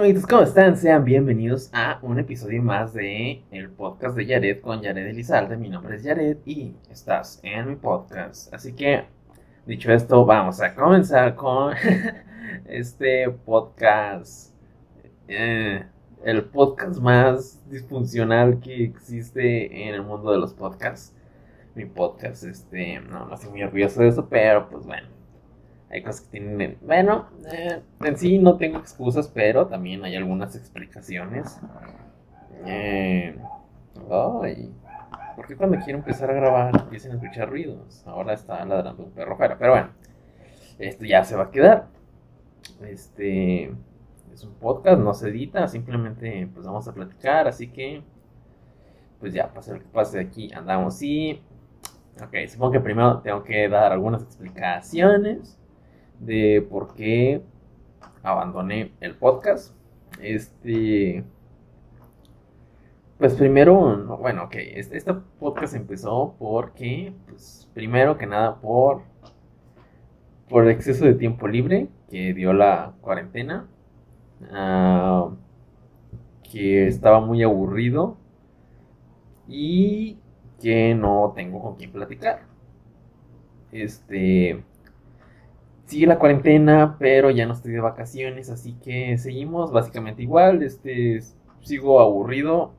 amiguitos? 0.00 0.26
¿Cómo 0.26 0.42
están? 0.44 0.78
Sean 0.78 1.04
bienvenidos 1.04 1.68
a 1.74 1.98
un 2.00 2.18
episodio 2.18 2.62
más 2.62 2.94
de 2.94 3.44
el 3.50 3.68
podcast 3.68 4.16
de 4.16 4.24
Yared 4.24 4.62
con 4.62 4.80
Yared 4.80 5.08
Elizalde. 5.08 5.58
Mi 5.58 5.68
nombre 5.68 5.96
es 5.96 6.02
Yared 6.02 6.38
y 6.46 6.74
estás 6.90 7.38
en 7.42 7.68
mi 7.68 7.76
podcast. 7.76 8.52
Así 8.54 8.72
que, 8.72 9.04
dicho 9.66 9.92
esto, 9.92 10.24
vamos 10.24 10.62
a 10.62 10.74
comenzar 10.74 11.34
con 11.34 11.74
este 12.64 13.28
podcast. 13.28 14.54
Eh, 15.28 15.84
el 16.24 16.44
podcast 16.46 16.98
más 16.98 17.60
disfuncional 17.68 18.58
que 18.58 18.82
existe 18.84 19.86
en 19.86 19.94
el 19.96 20.02
mundo 20.02 20.32
de 20.32 20.38
los 20.38 20.54
podcasts. 20.54 21.14
Mi 21.74 21.84
podcast, 21.84 22.44
este, 22.44 23.00
no, 23.00 23.26
no 23.26 23.34
estoy 23.34 23.50
muy 23.50 23.62
orgulloso 23.64 24.00
de 24.00 24.08
eso, 24.08 24.26
pero 24.30 24.66
pues 24.70 24.86
bueno 24.86 25.19
hay 25.90 26.02
cosas 26.02 26.22
que 26.22 26.38
tienen. 26.38 26.78
Bueno, 26.80 27.28
eh, 27.52 27.80
en 28.00 28.16
sí 28.16 28.38
no 28.38 28.56
tengo 28.56 28.78
excusas, 28.78 29.28
pero 29.28 29.66
también 29.66 30.04
hay 30.04 30.14
algunas 30.14 30.54
explicaciones. 30.54 31.60
Eh, 32.64 33.36
ay, 34.10 34.72
¿Por 35.34 35.46
qué 35.48 35.56
cuando 35.56 35.78
quiero 35.78 35.98
empezar 35.98 36.30
a 36.30 36.34
grabar 36.34 36.76
empiezan 36.78 37.12
a 37.12 37.14
escuchar 37.16 37.50
ruidos? 37.50 38.06
Ahora 38.06 38.34
está 38.34 38.64
ladrando 38.64 39.04
un 39.04 39.10
perro 39.10 39.34
afuera. 39.34 39.56
Pero 39.58 39.72
bueno, 39.72 39.88
esto 40.78 41.04
ya 41.04 41.24
se 41.24 41.34
va 41.34 41.44
a 41.44 41.50
quedar. 41.50 41.88
Este 42.82 43.74
es 44.32 44.44
un 44.44 44.54
podcast, 44.54 45.00
no 45.00 45.12
se 45.12 45.28
edita, 45.28 45.66
simplemente 45.66 46.48
pues 46.54 46.66
vamos 46.66 46.86
a 46.86 46.94
platicar. 46.94 47.48
Así 47.48 47.68
que, 47.68 48.02
pues 49.18 49.32
ya, 49.32 49.52
pase 49.52 49.72
lo 49.72 49.80
que 49.80 49.86
pase 49.86 50.20
aquí, 50.20 50.52
andamos 50.54 51.02
y. 51.02 51.42
Ok, 52.22 52.36
supongo 52.48 52.72
que 52.72 52.80
primero 52.80 53.20
tengo 53.20 53.42
que 53.42 53.68
dar 53.68 53.92
algunas 53.92 54.22
explicaciones 54.22 55.59
de 56.20 56.66
por 56.68 56.94
qué 56.94 57.42
abandoné 58.22 58.92
el 59.00 59.16
podcast. 59.16 59.74
Este. 60.20 61.24
Pues 63.18 63.34
primero, 63.34 64.18
bueno, 64.18 64.44
ok, 64.44 64.54
este, 64.56 64.96
este, 64.96 65.12
podcast 65.38 65.74
empezó 65.74 66.36
porque, 66.38 67.12
pues, 67.26 67.68
primero 67.74 68.16
que 68.16 68.26
nada 68.26 68.60
por, 68.60 69.02
por 70.48 70.64
el 70.64 70.70
exceso 70.70 71.04
de 71.04 71.14
tiempo 71.14 71.46
libre 71.46 71.88
que 72.08 72.32
dio 72.32 72.54
la 72.54 72.94
cuarentena, 73.02 73.68
ah, 74.50 75.30
que 76.50 76.86
estaba 76.86 77.20
muy 77.20 77.42
aburrido 77.42 78.16
y 79.46 80.18
que 80.60 80.94
no 80.94 81.32
tengo 81.36 81.60
con 81.60 81.76
quién 81.76 81.92
platicar. 81.92 82.42
Este, 83.70 84.64
sigue 85.90 86.06
la 86.06 86.20
cuarentena, 86.20 86.96
pero 87.00 87.30
ya 87.30 87.46
no 87.46 87.54
estoy 87.54 87.72
de 87.72 87.80
vacaciones, 87.80 88.48
así 88.48 88.74
que 88.74 89.18
seguimos 89.18 89.72
básicamente 89.72 90.22
igual. 90.22 90.62
Este, 90.62 91.20
sigo 91.62 92.00
aburrido 92.00 92.72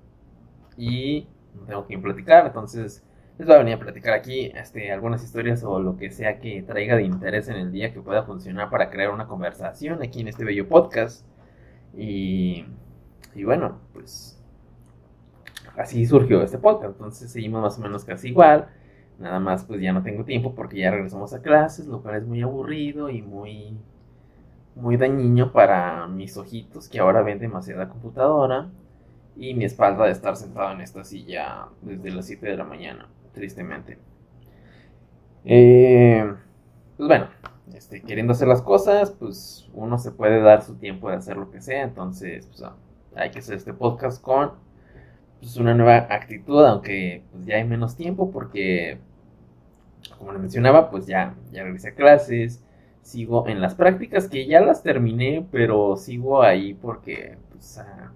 y 0.78 1.28
no 1.54 1.64
tengo 1.66 1.88
que 1.88 1.98
platicar, 2.00 2.45
entonces 2.48 3.04
les 3.38 3.48
voy 3.48 3.56
a 3.56 3.59
venir 3.59 3.73
a 3.76 3.80
platicar 3.80 4.14
aquí 4.14 4.52
este, 4.56 4.92
algunas 4.94 5.23
historias 5.23 5.62
o 5.64 5.80
lo 5.80 5.98
que 5.98 6.09
sea 6.09 6.39
que 6.39 6.62
traiga 6.62 6.95
de 6.95 7.04
interés 7.04 7.50
en 7.50 7.58
el 7.58 7.72
día 7.72 7.94
que 7.94 8.00
pueda 8.00 8.23
funcionar 8.23 8.70
para 8.70 8.89
crear 8.89 9.12
una 9.12 9.28
conversación 9.28 10.02
aquí 10.02 10.22
en 10.22 10.30
este 10.30 10.45
bello 10.45 10.70
podcast. 10.70 11.26
Y, 11.98 12.66
y 13.36 13.44
bueno, 13.44 13.80
pues 13.92 14.42
así 15.76 16.06
surgió 16.06 16.42
este 16.44 16.59
podcast, 16.59 16.94
entonces 16.94 17.30
seguimos 17.30 17.62
más 17.62 17.78
o 17.78 17.82
menos 17.82 18.06
casi 18.06 18.30
igual. 18.30 18.70
Nada 19.22 19.39
más 19.39 19.66
pues 19.66 19.81
ya 19.81 19.94
no 19.94 20.03
tengo 20.03 20.25
tiempo 20.25 20.55
porque 20.55 20.80
ya 20.80 20.91
regresamos 20.91 21.33
a 21.33 21.41
clases, 21.41 21.88
lo 21.88 22.02
cual 22.02 22.16
es 22.16 22.25
muy 22.25 22.41
aburrido 22.41 23.09
y 23.09 23.22
muy 23.22 23.77
muy 24.75 24.97
dañino 24.97 25.52
para 25.52 26.08
mis 26.08 26.38
ojitos 26.38 26.88
que 26.88 27.00
ahora 27.00 27.22
ven 27.22 27.39
demasiada 27.39 27.89
computadora 27.89 28.69
y 29.36 29.53
mi 29.53 29.66
espalda 29.66 30.05
de 30.05 30.11
estar 30.11 30.36
sentado 30.36 30.72
en 30.72 30.81
esta 30.81 31.03
silla 31.03 31.67
desde 31.81 32.11
las 32.11 32.25
7 32.25 32.47
de 32.47 32.58
la 32.58 32.64
mañana, 32.64 33.08
tristemente. 33.33 33.97
Eh, 35.45 36.33
pues 36.98 37.08
bueno, 37.08 37.27
este, 37.73 38.02
queriendo 38.02 38.33
hacer 38.33 38.48
las 38.48 38.61
cosas, 38.61 39.11
pues 39.11 39.70
uno 39.73 39.98
se 39.98 40.11
puede 40.11 40.42
dar 40.42 40.61
su 40.61 40.76
tiempo 40.76 41.09
de 41.09 41.17
hacer 41.17 41.38
lo 41.38 41.49
que 41.49 41.61
sea, 41.61 41.83
entonces 41.83 42.48
pues, 42.48 42.64
hay 43.15 43.32
que 43.32 43.39
hacer 43.39 43.55
este 43.55 43.73
podcast 43.73 44.21
con 44.21 44.52
pues, 45.39 45.58
una 45.58 45.73
nueva 45.73 46.08
actitud, 46.09 46.64
aunque 46.65 47.23
pues, 47.32 47.45
ya 47.45 47.55
hay 47.55 47.64
menos 47.64 47.95
tiempo 47.95 48.32
porque 48.32 48.99
como 50.17 50.32
les 50.34 50.42
mencionaba, 50.42 50.89
pues 50.92 51.08
ya, 51.08 51.36
ya 51.52 51.64
regresé 51.64 51.89
a 51.89 51.95
clases, 51.95 52.64
sigo 53.02 53.48
en 53.48 53.62
las 53.62 53.76
prácticas 53.76 54.28
que 54.28 54.48
ya 54.48 54.62
las 54.62 54.84
terminé, 54.84 55.45
pero 55.52 55.95
sigo 55.98 56.44
ahí 56.44 56.73
porque 56.73 57.38
pues, 57.52 57.78
ah, 57.80 58.12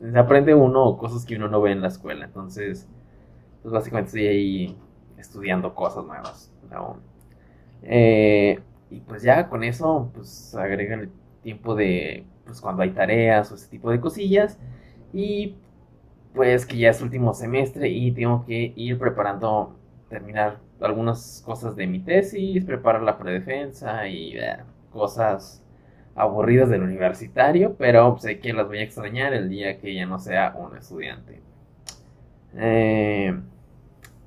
se 0.00 0.18
aprende 0.18 0.54
uno 0.54 0.96
cosas 0.98 1.24
que 1.24 1.36
uno 1.36 1.48
no 1.48 1.60
ve 1.60 1.72
en 1.72 1.82
la 1.82 1.88
escuela. 1.88 2.24
Entonces, 2.26 2.88
pues 3.62 3.72
básicamente 3.72 4.08
estoy 4.08 4.26
ahí 4.26 4.78
estudiando 5.18 5.74
cosas 5.74 6.04
nuevas 6.04 6.52
eh, 7.82 8.60
y 8.90 9.00
pues 9.00 9.22
ya 9.22 9.48
con 9.48 9.64
eso, 9.64 10.10
pues 10.14 10.54
agregan 10.54 11.00
el 11.00 11.10
tiempo 11.42 11.74
de 11.74 12.24
pues 12.44 12.60
cuando 12.60 12.82
hay 12.82 12.90
tareas 12.90 13.50
o 13.52 13.54
ese 13.54 13.68
tipo 13.68 13.90
de 13.90 14.00
cosillas. 14.00 14.58
Y 15.12 15.56
pues 16.34 16.66
que 16.66 16.76
ya 16.78 16.90
es 16.90 17.00
último 17.02 17.34
semestre 17.34 17.88
y 17.88 18.12
tengo 18.12 18.44
que 18.46 18.72
ir 18.76 18.98
preparando, 18.98 19.74
terminar 20.08 20.58
algunas 20.80 21.42
cosas 21.44 21.76
de 21.76 21.86
mi 21.86 22.00
tesis, 22.00 22.64
preparar 22.64 23.02
la 23.02 23.18
predefensa 23.18 24.06
y 24.08 24.36
eh, 24.36 24.56
cosas 24.90 25.62
aburridas 26.14 26.68
del 26.70 26.82
universitario, 26.82 27.76
pero 27.76 28.18
sé 28.18 28.38
que 28.38 28.52
las 28.52 28.66
voy 28.66 28.78
a 28.78 28.82
extrañar 28.82 29.34
el 29.34 29.48
día 29.48 29.78
que 29.78 29.94
ya 29.94 30.06
no 30.06 30.18
sea 30.18 30.54
un 30.56 30.76
estudiante. 30.76 31.40
Eh, 32.56 33.38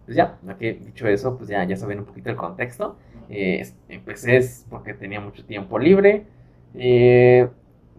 pues 0.05 0.17
ya, 0.17 0.37
dicho 0.59 1.07
eso, 1.07 1.37
pues 1.37 1.49
ya, 1.49 1.63
ya 1.63 1.75
saben 1.75 1.99
un 1.99 2.05
poquito 2.05 2.29
el 2.29 2.35
contexto. 2.35 2.97
Eh, 3.29 3.67
empecé 3.87 4.39
porque 4.69 4.93
tenía 4.93 5.19
mucho 5.19 5.45
tiempo 5.45 5.77
libre. 5.79 6.25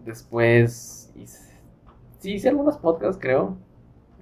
después 0.05 1.11
hice, 1.15 1.53
sí 2.19 2.33
hice 2.33 2.49
algunos 2.49 2.77
podcasts, 2.77 3.17
creo, 3.21 3.57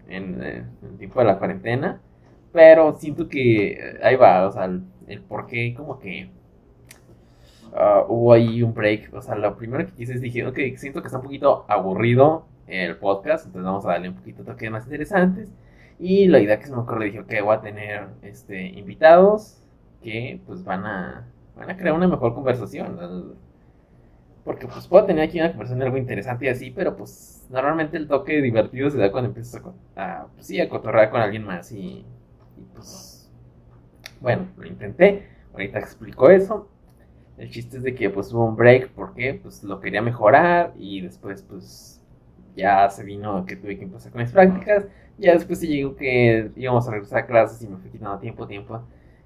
en 0.07 0.41
el 0.43 0.97
tiempo 0.97 1.19
de 1.19 1.25
la 1.25 1.37
cuarentena. 1.37 2.01
Pero 2.51 2.95
siento 2.95 3.27
que 3.29 3.73
eh, 3.73 3.99
ahí 4.03 4.15
va, 4.15 4.47
o 4.47 4.51
sea, 4.51 4.65
el, 4.65 5.21
por 5.21 5.47
qué 5.47 5.73
como 5.75 5.99
que 5.99 6.29
ah, 7.73 8.05
hubo 8.07 8.33
ahí 8.33 8.63
un 8.63 8.73
break. 8.73 9.13
O 9.13 9.21
sea, 9.21 9.35
lo 9.35 9.55
primero 9.57 9.85
que 9.85 9.93
quise 9.93 10.13
es 10.13 10.21
dije, 10.21 10.45
ok, 10.45 10.57
siento 10.77 11.01
que 11.01 11.07
está 11.07 11.17
un 11.17 11.23
poquito 11.23 11.65
aburrido 11.67 12.45
el 12.67 12.97
podcast, 12.97 13.45
entonces 13.47 13.65
vamos 13.65 13.85
a 13.85 13.89
darle 13.89 14.09
un 14.09 14.15
poquito 14.15 14.43
de 14.43 14.51
toques 14.51 14.71
más 14.71 14.85
interesantes. 14.85 15.49
Y 15.99 16.27
la 16.27 16.39
idea 16.39 16.59
que 16.59 16.65
se 16.65 16.71
me 16.71 16.79
ocurrió, 16.79 17.05
dije, 17.05 17.19
ok, 17.19 17.45
voy 17.45 17.55
a 17.55 17.61
tener 17.61 18.07
este, 18.21 18.67
invitados 18.67 19.61
que 20.01 20.39
pues 20.45 20.63
van 20.63 20.85
a, 20.85 21.27
van 21.57 21.69
a 21.69 21.77
crear 21.77 21.93
una 21.95 22.07
mejor 22.07 22.33
conversación. 22.33 22.97
Porque 24.45 24.67
pues 24.67 24.87
puedo 24.87 25.05
tener 25.05 25.27
aquí 25.27 25.39
una 25.39 25.49
conversación 25.49 25.83
algo 25.83 25.97
interesante 25.97 26.45
y 26.45 26.49
así, 26.49 26.71
pero 26.71 26.95
pues 26.95 27.45
normalmente 27.49 27.97
el 27.97 28.07
toque 28.07 28.41
divertido 28.41 28.89
se 28.89 28.97
da 28.97 29.11
cuando 29.11 29.27
empiezas 29.29 29.61
a, 29.95 30.27
pues, 30.33 30.47
sí, 30.47 30.59
a 30.59 30.69
cotorrear 30.69 31.09
con 31.09 31.21
alguien 31.21 31.43
más 31.43 31.71
y 31.71 32.05
y 32.59 32.65
pues, 32.73 33.29
bueno, 34.21 34.47
lo 34.57 34.67
intenté. 34.67 35.27
Ahorita 35.53 35.79
explico 35.79 36.29
eso. 36.29 36.69
El 37.37 37.49
chiste 37.49 37.77
es 37.77 37.83
de 37.83 37.95
que 37.95 38.09
pues 38.09 38.33
hubo 38.33 38.45
un 38.45 38.55
break 38.55 38.89
porque 38.89 39.39
pues 39.41 39.63
lo 39.63 39.79
quería 39.79 40.01
mejorar 40.01 40.73
y 40.77 40.99
después 41.01 41.41
pues 41.41 42.01
ya 42.55 42.89
se 42.89 43.03
vino 43.03 43.45
que 43.45 43.55
tuve 43.55 43.77
que 43.77 43.85
empezar 43.85 44.11
con 44.11 44.21
mis 44.21 44.31
prácticas. 44.31 44.87
Ya 45.17 45.33
después 45.33 45.59
se 45.59 45.67
llegó 45.67 45.95
que 45.95 46.51
íbamos 46.55 46.87
a 46.87 46.91
regresar 46.91 47.19
a 47.19 47.25
clases 47.27 47.61
y 47.61 47.67
me 47.67 47.77
fui 47.77 47.89
quitando 47.89 48.19
tiempo, 48.19 48.45
tiempo. 48.47 48.81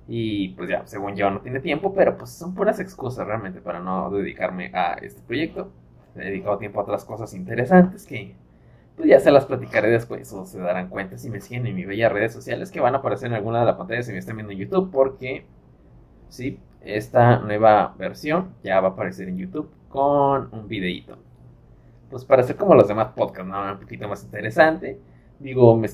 Y 0.08 0.50
pues 0.50 0.70
ya, 0.70 0.86
según 0.86 1.16
yo 1.16 1.30
no 1.32 1.42
tiene 1.42 1.60
tiempo, 1.60 1.94
pero 1.94 2.18
pues 2.18 2.32
son 2.32 2.54
puras 2.54 2.80
excusas 2.80 3.26
realmente 3.26 3.62
para 3.62 3.80
no 3.80 4.12
dedicarme 4.12 4.72
a 4.74 4.94
este 4.96 5.22
proyecto. 5.22 5.72
He 6.16 6.26
dedicado 6.26 6.58
tiempo 6.58 6.80
a 6.80 6.84
otras 6.84 7.06
cosas 7.06 7.34
interesantes 7.34 8.06
que 8.06 8.36
pues 8.96 9.10
ya 9.10 9.20
se 9.20 9.32
las 9.32 9.46
platicaré 9.46 9.90
después 9.90 10.32
o 10.34 10.46
se 10.46 10.60
darán 10.60 10.90
cuenta 10.90 11.18
si 11.18 11.30
me 11.30 11.42
siguen 11.42 11.66
en 11.68 11.76
mis 11.76 11.88
bellas 11.88 12.12
redes 12.12 12.34
sociales 12.34 12.72
que 12.72 12.80
van 12.80 12.94
a 12.96 13.00
aparecer 13.00 13.28
en 13.28 13.34
alguna 13.34 13.62
de 13.62 13.66
las 13.66 13.76
pantallas 13.76 14.06
si 14.06 14.12
me 14.12 14.20
están 14.20 14.36
viendo 14.36 14.54
en 14.54 14.60
YouTube 14.60 14.92
porque 14.92 15.46
sí, 16.30 16.60
esta 16.82 17.40
nueva 17.40 17.96
versión 17.98 18.56
ya 18.64 18.80
va 18.80 18.90
a 18.90 18.92
aparecer 18.92 19.30
en 19.30 19.38
YouTube 19.38 19.70
con 19.90 20.50
un 20.52 20.68
videíto. 20.68 21.18
Pues 22.10 22.26
para 22.26 22.44
ser 22.44 22.56
como 22.56 22.76
los 22.76 22.88
demás 22.88 23.10
podcasts, 23.16 23.50
¿no? 23.50 23.72
Un 23.72 23.80
poquito 23.80 24.08
más 24.08 24.24
interesante. 24.24 25.00
Digo, 25.40 25.76
me, 25.78 25.90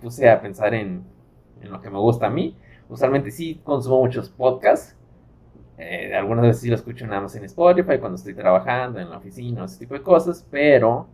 puse 0.00 0.28
a 0.30 0.40
pensar 0.40 0.74
en, 0.74 1.02
en, 1.60 1.70
lo 1.70 1.80
que 1.80 1.90
me 1.90 1.98
gusta 1.98 2.26
a 2.26 2.30
mí. 2.30 2.56
Usualmente 2.88 3.30
sí 3.30 3.60
consumo 3.64 4.00
muchos 4.00 4.30
podcasts. 4.30 4.96
Eh, 5.78 6.14
algunas 6.14 6.44
veces 6.44 6.62
sí 6.62 6.68
lo 6.68 6.76
escucho 6.76 7.06
nada 7.06 7.22
más 7.22 7.34
en 7.34 7.44
Spotify 7.44 7.98
cuando 7.98 8.16
estoy 8.16 8.34
trabajando 8.34 9.00
en 9.00 9.10
la 9.10 9.16
oficina, 9.16 9.64
ese 9.64 9.80
tipo 9.80 9.94
de 9.94 10.02
cosas, 10.02 10.46
pero 10.50 11.08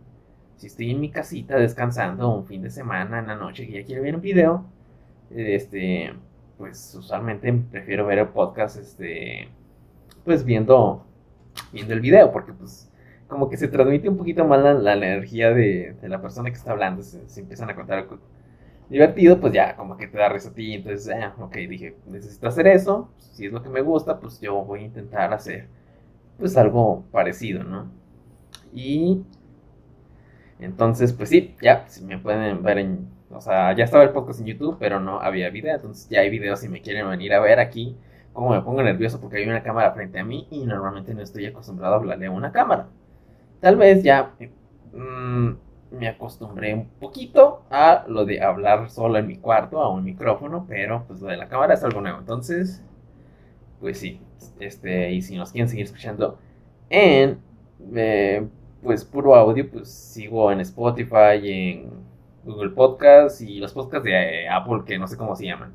si 0.59 0.67
estoy 0.67 0.91
en 0.91 0.99
mi 0.99 1.09
casita 1.09 1.55
descansando 1.57 2.35
un 2.35 2.45
fin 2.45 2.61
de 2.61 2.69
semana 2.69 3.19
en 3.19 3.27
la 3.27 3.35
noche 3.35 3.65
que 3.65 3.79
ya 3.79 3.85
quiero 3.85 4.01
ver 4.01 4.15
un 4.15 4.21
video, 4.21 4.65
este, 5.31 6.13
pues 6.57 6.93
usualmente 6.95 7.53
prefiero 7.71 8.05
ver 8.05 8.19
el 8.19 8.27
podcast, 8.27 8.77
este, 8.77 9.47
pues 10.25 10.43
viendo, 10.43 11.05
viendo 11.71 11.93
el 11.93 12.01
video, 12.01 12.33
porque 12.33 12.51
pues 12.51 12.91
como 13.29 13.49
que 13.49 13.55
se 13.55 13.69
transmite 13.69 14.09
un 14.09 14.17
poquito 14.17 14.43
más 14.43 14.81
la, 14.81 14.93
energía 14.95 15.51
de, 15.51 15.95
la 16.01 16.21
persona 16.21 16.49
que 16.49 16.57
está 16.57 16.71
hablando. 16.71 17.03
Se, 17.03 17.39
empiezan 17.39 17.69
a 17.69 17.75
contar 17.75 17.99
algo 17.99 18.19
divertido, 18.89 19.39
pues 19.39 19.53
ya 19.53 19.77
como 19.77 19.95
que 19.95 20.07
te 20.07 20.17
da 20.17 20.27
risa 20.27 20.49
a 20.49 20.53
ti. 20.53 20.73
Entonces, 20.73 21.15
ah, 21.15 21.35
ok, 21.39 21.55
dije, 21.55 21.95
necesito 22.05 22.49
hacer 22.49 22.67
eso. 22.67 23.09
Si 23.17 23.45
es 23.45 23.53
lo 23.53 23.63
que 23.63 23.69
me 23.69 23.81
gusta, 23.81 24.19
pues 24.19 24.41
yo 24.41 24.65
voy 24.65 24.81
a 24.81 24.85
intentar 24.87 25.31
hacer 25.31 25.69
pues 26.37 26.57
algo 26.57 27.05
parecido, 27.11 27.63
¿no? 27.63 27.89
Y 28.73 29.23
entonces, 30.59 31.13
pues 31.13 31.29
sí, 31.29 31.55
ya, 31.61 31.85
si 31.87 32.03
me 32.03 32.17
pueden 32.17 32.63
ver 32.63 32.79
en, 32.79 33.07
o 33.31 33.41
sea, 33.41 33.75
ya 33.75 33.85
estaba 33.85 34.03
el 34.03 34.11
podcast 34.11 34.41
en 34.41 34.47
YouTube, 34.47 34.77
pero 34.79 34.99
no 34.99 35.19
había 35.21 35.49
video, 35.49 35.75
entonces 35.75 36.09
ya 36.09 36.21
hay 36.21 36.29
videos 36.29 36.59
si 36.59 36.69
me 36.69 36.81
quieren 36.81 37.09
venir 37.09 37.33
a 37.33 37.39
ver 37.39 37.59
aquí 37.59 37.95
como 38.33 38.51
me 38.51 38.61
pongo 38.61 38.81
nervioso 38.83 39.19
porque 39.19 39.37
hay 39.37 39.47
una 39.47 39.63
cámara 39.63 39.91
frente 39.91 40.19
a 40.19 40.23
mí 40.23 40.47
y 40.51 40.65
normalmente 40.65 41.13
no 41.13 41.21
estoy 41.21 41.45
acostumbrado 41.45 41.95
a 41.95 41.97
hablarle 41.97 42.27
a 42.27 42.31
una 42.31 42.51
cámara. 42.51 42.87
Tal 43.59 43.75
vez 43.75 44.03
ya 44.03 44.33
mm, 44.93 45.49
me 45.91 46.07
acostumbré 46.07 46.73
un 46.73 46.87
poquito 46.87 47.63
a 47.69 48.05
lo 48.07 48.25
de 48.25 48.41
hablar 48.41 48.89
solo 48.89 49.17
en 49.17 49.27
mi 49.27 49.37
cuarto, 49.37 49.81
a 49.81 49.89
un 49.89 50.03
micrófono, 50.03 50.65
pero 50.67 51.03
pues 51.07 51.21
lo 51.21 51.27
de 51.27 51.37
la 51.37 51.49
cámara 51.49 51.73
es 51.73 51.83
algo 51.83 52.01
nuevo. 52.01 52.19
Entonces, 52.19 52.83
pues 53.79 53.99
sí, 53.99 54.21
este, 54.59 55.11
y 55.11 55.21
si 55.21 55.35
nos 55.35 55.51
quieren 55.51 55.69
seguir 55.69 55.85
escuchando 55.85 56.37
en, 56.89 57.39
eh, 57.95 58.47
pues 58.81 59.03
puro 59.05 59.35
audio, 59.35 59.69
pues 59.69 59.89
sigo 59.89 60.51
en 60.51 60.61
Spotify, 60.61 61.39
en 61.43 61.89
Google 62.45 62.69
Podcast 62.69 63.41
y 63.41 63.59
los 63.59 63.73
podcasts 63.73 64.05
de 64.05 64.43
eh, 64.43 64.49
Apple 64.49 64.83
que 64.85 64.97
no 64.97 65.07
sé 65.07 65.17
cómo 65.17 65.35
se 65.35 65.45
llaman. 65.45 65.73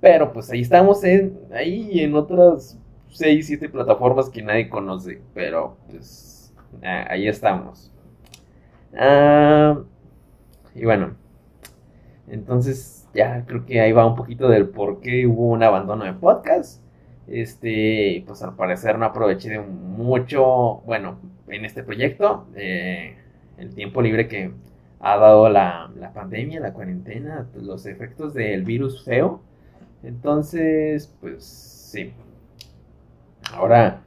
Pero 0.00 0.32
pues 0.32 0.50
ahí 0.50 0.60
estamos 0.60 1.02
en, 1.04 1.38
ahí 1.52 2.00
en 2.00 2.14
otras 2.14 2.78
6, 3.10 3.46
7 3.46 3.68
plataformas 3.68 4.30
que 4.30 4.42
nadie 4.42 4.68
conoce. 4.68 5.20
Pero 5.34 5.76
pues 5.88 6.54
ahí 6.82 7.26
estamos. 7.26 7.92
Ah, 8.96 9.80
y 10.74 10.84
bueno, 10.84 11.16
entonces 12.28 13.08
ya 13.14 13.44
creo 13.46 13.66
que 13.66 13.80
ahí 13.80 13.92
va 13.92 14.06
un 14.06 14.14
poquito 14.14 14.48
del 14.48 14.68
por 14.68 15.00
qué 15.00 15.26
hubo 15.26 15.48
un 15.48 15.62
abandono 15.62 16.04
de 16.04 16.12
podcast. 16.12 16.82
Este, 17.28 18.24
pues 18.26 18.42
al 18.42 18.56
parecer 18.56 18.98
no 18.98 19.06
aproveché 19.06 19.50
de 19.50 19.60
mucho, 19.60 20.82
bueno, 20.86 21.18
en 21.48 21.64
este 21.64 21.82
proyecto, 21.82 22.46
eh, 22.56 23.16
el 23.58 23.74
tiempo 23.74 24.02
libre 24.02 24.28
que 24.28 24.52
ha 25.00 25.16
dado 25.18 25.48
la, 25.48 25.90
la 25.96 26.12
pandemia, 26.12 26.60
la 26.60 26.72
cuarentena, 26.72 27.48
los 27.54 27.86
efectos 27.86 28.34
del 28.34 28.64
virus 28.64 29.04
feo 29.04 29.42
entonces, 30.02 31.12
pues 31.20 31.44
sí. 31.44 32.12
Ahora, 33.52 34.02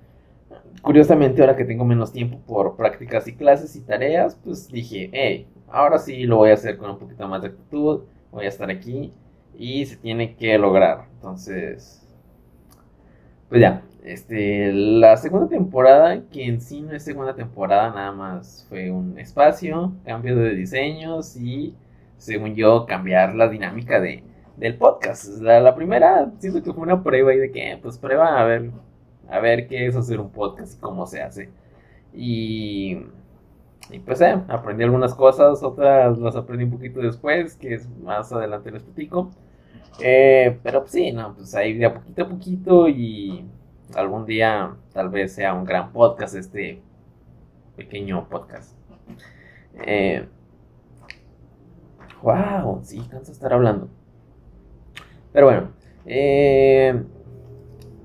curiosamente, 0.81 1.41
ahora 1.41 1.55
que 1.55 1.65
tengo 1.65 1.85
menos 1.85 2.11
tiempo 2.11 2.39
por 2.45 2.75
prácticas 2.75 3.27
y 3.27 3.35
clases 3.35 3.75
y 3.75 3.81
tareas, 3.81 4.35
pues 4.43 4.69
dije, 4.69 5.09
hey, 5.13 5.47
ahora 5.69 5.97
sí 5.99 6.23
lo 6.25 6.37
voy 6.37 6.51
a 6.51 6.53
hacer 6.55 6.77
con 6.77 6.91
un 6.91 6.99
poquito 6.99 7.27
más 7.27 7.41
de 7.41 7.49
actitud, 7.49 8.01
voy 8.31 8.45
a 8.45 8.49
estar 8.49 8.69
aquí 8.69 9.13
y 9.57 9.85
se 9.85 9.97
tiene 9.97 10.35
que 10.35 10.57
lograr. 10.57 11.07
Entonces, 11.15 12.01
pues 13.51 13.61
ya, 13.61 13.83
este, 14.05 14.71
la 14.71 15.17
segunda 15.17 15.49
temporada, 15.49 16.23
que 16.31 16.45
en 16.45 16.61
sí 16.61 16.81
no 16.81 16.93
es 16.93 17.03
segunda 17.03 17.35
temporada, 17.35 17.89
nada 17.89 18.13
más 18.13 18.65
fue 18.69 18.89
un 18.91 19.19
espacio, 19.19 19.91
cambio 20.05 20.37
de 20.37 20.55
diseños 20.55 21.35
y, 21.35 21.75
según 22.17 22.55
yo, 22.55 22.85
cambiar 22.85 23.35
la 23.35 23.49
dinámica 23.49 23.99
de 23.99 24.23
del 24.55 24.77
podcast. 24.77 25.41
La, 25.41 25.75
primera, 25.75 26.31
siento 26.39 26.63
que 26.63 26.71
fue 26.71 26.83
una 26.83 27.03
prueba 27.03 27.33
y 27.33 27.39
de 27.39 27.51
que, 27.51 27.77
pues 27.81 27.97
prueba 27.97 28.39
a 28.39 28.45
ver, 28.45 28.71
a 29.29 29.39
ver 29.39 29.67
qué 29.67 29.87
es 29.87 29.97
hacer 29.97 30.21
un 30.21 30.31
podcast 30.31 30.77
y 30.77 30.79
cómo 30.79 31.05
se 31.05 31.21
hace. 31.21 31.49
Y, 32.13 32.99
y 33.89 33.99
pues 34.05 34.21
eh, 34.21 34.41
aprendí 34.47 34.83
algunas 34.85 35.13
cosas, 35.13 35.61
otras 35.63 36.17
las 36.17 36.37
aprendí 36.37 36.63
un 36.65 36.71
poquito 36.71 37.01
después, 37.01 37.55
que 37.57 37.73
es 37.73 37.89
más 37.99 38.31
adelante 38.31 38.71
les 38.71 38.83
platico. 38.83 39.31
Eh, 39.99 40.57
pero 40.63 40.81
pues 40.81 40.91
sí, 40.91 41.11
no, 41.11 41.35
pues 41.35 41.53
ahí 41.55 41.73
de 41.73 41.85
a 41.85 41.93
poquito 41.93 42.23
a 42.23 42.29
poquito 42.29 42.87
y 42.87 43.45
algún 43.95 44.25
día 44.25 44.75
tal 44.93 45.09
vez 45.09 45.33
sea 45.33 45.53
un 45.53 45.65
gran 45.65 45.91
podcast 45.91 46.35
este 46.35 46.81
pequeño 47.75 48.27
podcast. 48.29 48.75
Eh, 49.85 50.27
wow, 52.21 52.79
sí, 52.83 52.99
canso 53.09 53.31
estar 53.31 53.53
hablando. 53.53 53.89
Pero 55.33 55.45
bueno, 55.47 55.69
eh, 56.05 57.03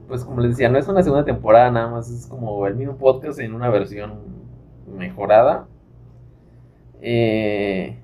pues 0.09 0.25
como 0.25 0.41
les 0.41 0.53
decía, 0.53 0.69
no 0.69 0.79
es 0.79 0.89
una 0.89 1.03
segunda 1.03 1.25
temporada 1.25 1.71
nada 1.71 1.89
más, 1.89 2.11
es 2.11 2.27
como 2.27 2.67
el 2.67 2.77
mismo 2.77 2.97
podcast 2.97 3.39
en 3.41 3.55
una 3.55 3.69
versión 3.71 4.21
mejorada. 4.87 5.67
Eh, 7.01 7.99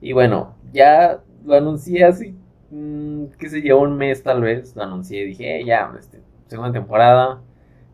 y 0.00 0.12
bueno, 0.12 0.54
ya 0.72 1.20
lo 1.44 1.54
anuncié 1.54 2.04
así, 2.04 2.36
mm, 2.70 3.24
qué 3.38 3.48
sé 3.48 3.74
un 3.74 3.96
mes 3.96 4.22
tal 4.22 4.42
vez, 4.42 4.74
lo 4.76 4.82
anuncié, 4.82 5.24
dije, 5.24 5.60
eh, 5.60 5.64
ya, 5.64 5.92
este, 5.98 6.20
segunda 6.46 6.72
temporada, 6.72 7.42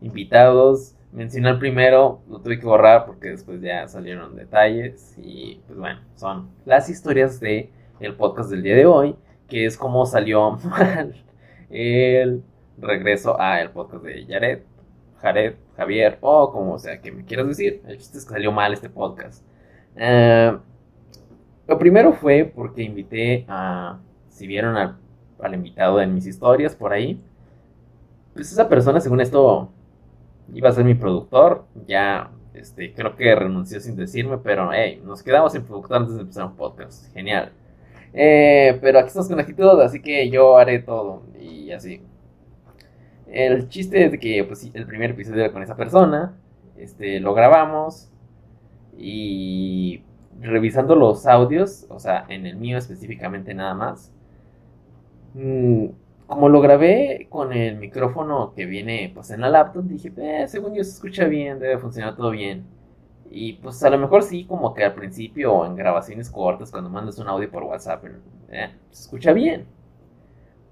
invitados, 0.01 0.95
mencioné 1.11 1.49
el 1.49 1.59
primero, 1.59 2.21
lo 2.29 2.39
tuve 2.39 2.59
que 2.59 2.65
borrar 2.65 3.05
porque 3.05 3.29
después 3.29 3.61
ya 3.61 3.87
salieron 3.87 4.35
detalles 4.35 5.15
y 5.17 5.61
pues 5.67 5.79
bueno, 5.79 5.99
son 6.15 6.49
las 6.65 6.89
historias 6.89 7.39
de 7.39 7.71
el 7.99 8.15
podcast 8.15 8.49
del 8.51 8.63
día 8.63 8.75
de 8.75 8.85
hoy 8.85 9.15
que 9.47 9.65
es 9.65 9.77
como 9.77 10.05
salió 10.05 10.51
mal 10.63 11.15
el 11.69 12.43
regreso 12.77 13.39
a 13.39 13.61
el 13.61 13.71
podcast 13.71 14.03
de 14.03 14.25
Jared, 14.25 14.59
Jared, 15.21 15.55
Javier, 15.75 16.17
o 16.21 16.51
como 16.51 16.77
sea 16.77 17.01
que 17.01 17.11
me 17.11 17.25
quieras 17.25 17.47
decir. 17.47 17.81
El 17.87 17.97
chiste 17.97 18.19
es 18.19 18.25
que 18.25 18.31
salió 18.33 18.51
mal 18.51 18.73
este 18.73 18.89
podcast. 18.89 19.43
Eh, 19.95 20.57
lo 21.67 21.77
primero 21.77 22.13
fue 22.13 22.45
porque 22.45 22.83
invité 22.83 23.45
a, 23.47 23.99
si 24.37 24.45
vieron 24.45 24.77
al, 24.77 24.95
invitado 25.53 25.99
en 25.99 26.13
mis 26.13 26.27
historias 26.27 26.75
por 26.75 26.93
ahí, 26.93 27.19
pues 28.33 28.51
esa 28.51 28.69
persona, 28.69 29.01
según 29.01 29.19
esto, 29.19 29.71
iba 30.53 30.69
a 30.69 30.73
ser 30.73 30.85
mi 30.85 30.93
productor. 30.93 31.65
Ya, 31.87 32.29
este, 32.53 32.93
creo 32.93 33.15
que 33.15 33.33
renunció 33.33 33.79
sin 33.79 33.95
decirme, 33.95 34.37
pero 34.37 34.71
hey, 34.71 35.01
nos 35.03 35.23
quedamos 35.23 35.53
sin 35.53 35.63
productor 35.63 35.97
antes 35.97 36.15
de 36.15 36.21
empezar 36.21 36.45
un 36.45 36.55
podcast. 36.55 37.11
Genial. 37.13 37.51
Eh, 38.13 38.77
pero 38.79 38.99
aquí 38.99 39.07
estamos 39.07 39.27
con 39.27 39.39
actitud, 39.39 39.81
así 39.81 40.01
que 40.01 40.29
yo 40.29 40.57
haré 40.57 40.79
todo. 40.79 41.23
Y 41.39 41.71
así. 41.71 42.03
El 43.27 43.67
chiste 43.69 44.05
es 44.05 44.19
que 44.19 44.43
pues, 44.43 44.69
el 44.71 44.85
primer 44.85 45.11
episodio 45.11 45.45
era 45.45 45.51
con 45.51 45.63
esa 45.63 45.75
persona. 45.75 46.37
Este, 46.77 47.19
lo 47.19 47.33
grabamos. 47.33 48.11
Y 48.95 50.03
revisando 50.39 50.95
los 50.95 51.25
audios, 51.25 51.85
o 51.89 51.99
sea, 51.99 52.25
en 52.29 52.45
el 52.45 52.57
mío 52.57 52.77
específicamente 52.77 53.53
nada 53.55 53.73
más. 53.73 54.11
Mm, 55.37 55.89
como 56.25 56.49
lo 56.49 56.61
grabé 56.61 57.27
con 57.29 57.53
el 57.53 57.77
micrófono 57.77 58.53
que 58.55 58.65
viene 58.65 59.11
pues 59.13 59.29
en 59.31 59.41
la 59.41 59.49
laptop, 59.49 59.83
dije, 59.85 60.11
eh, 60.17 60.47
según 60.47 60.73
yo 60.75 60.83
se 60.83 60.91
escucha 60.91 61.25
bien, 61.25 61.59
debe 61.59 61.77
funcionar 61.77 62.15
todo 62.15 62.31
bien. 62.31 62.65
Y 63.31 63.53
pues 63.53 63.83
a 63.83 63.89
lo 63.89 63.97
mejor 63.99 64.23
sí, 64.23 64.45
como 64.45 64.73
que 64.73 64.83
al 64.85 64.93
principio 64.95 65.65
en 65.65 65.75
grabaciones 65.75 66.29
cortas, 66.29 66.71
cuando 66.71 66.89
mandas 66.89 67.19
un 67.19 67.27
audio 67.27 67.51
por 67.51 67.63
WhatsApp, 67.63 68.03
eh, 68.49 68.69
se 68.91 69.03
escucha 69.03 69.33
bien. 69.33 69.65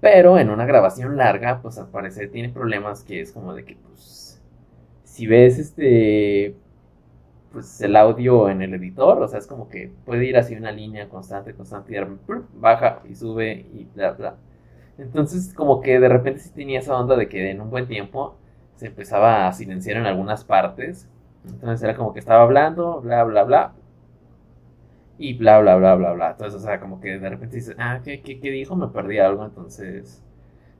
Pero 0.00 0.38
en 0.38 0.50
una 0.50 0.66
grabación 0.66 1.16
larga, 1.16 1.60
pues 1.62 1.78
al 1.78 1.88
parecer 1.88 2.30
tiene 2.30 2.50
problemas 2.50 3.02
que 3.02 3.20
es 3.20 3.32
como 3.32 3.54
de 3.54 3.64
que, 3.64 3.76
pues, 3.76 4.40
si 5.04 5.26
ves 5.26 5.58
este, 5.58 6.56
pues 7.52 7.80
el 7.82 7.96
audio 7.96 8.48
en 8.50 8.62
el 8.62 8.74
editor, 8.74 9.22
o 9.22 9.28
sea, 9.28 9.38
es 9.40 9.46
como 9.46 9.68
que 9.68 9.92
puede 10.04 10.26
ir 10.26 10.36
así 10.36 10.54
una 10.56 10.72
línea 10.72 11.08
constante, 11.08 11.54
constante, 11.54 11.96
y 11.96 12.00
baja 12.60 13.02
y 13.08 13.14
sube 13.14 13.66
y 13.74 13.86
bla, 13.94 14.12
bla. 14.12 14.36
Entonces, 14.98 15.52
como 15.54 15.80
que 15.80 16.00
de 16.00 16.08
repente 16.08 16.40
sí 16.40 16.50
tenía 16.50 16.80
esa 16.80 16.98
onda 16.98 17.16
de 17.16 17.28
que 17.28 17.50
en 17.50 17.60
un 17.60 17.70
buen 17.70 17.86
tiempo 17.86 18.36
se 18.76 18.86
empezaba 18.86 19.48
a 19.48 19.52
silenciar 19.52 19.96
en 19.98 20.06
algunas 20.06 20.44
partes 20.44 21.08
entonces 21.46 21.82
era 21.82 21.96
como 21.96 22.12
que 22.12 22.18
estaba 22.20 22.42
hablando, 22.42 23.00
bla, 23.00 23.24
bla, 23.24 23.44
bla. 23.44 23.72
Y 25.18 25.34
bla, 25.34 25.60
bla, 25.60 25.76
bla, 25.76 25.94
bla, 25.94 26.12
bla. 26.12 26.30
Entonces, 26.32 26.60
o 26.60 26.64
sea, 26.64 26.78
como 26.80 27.00
que 27.00 27.18
de 27.18 27.28
repente 27.28 27.56
dices, 27.56 27.74
ah, 27.78 28.00
¿qué, 28.04 28.20
qué, 28.20 28.38
qué 28.38 28.50
dijo? 28.50 28.76
Me 28.76 28.88
perdí 28.88 29.18
algo. 29.18 29.44
Entonces, 29.44 30.22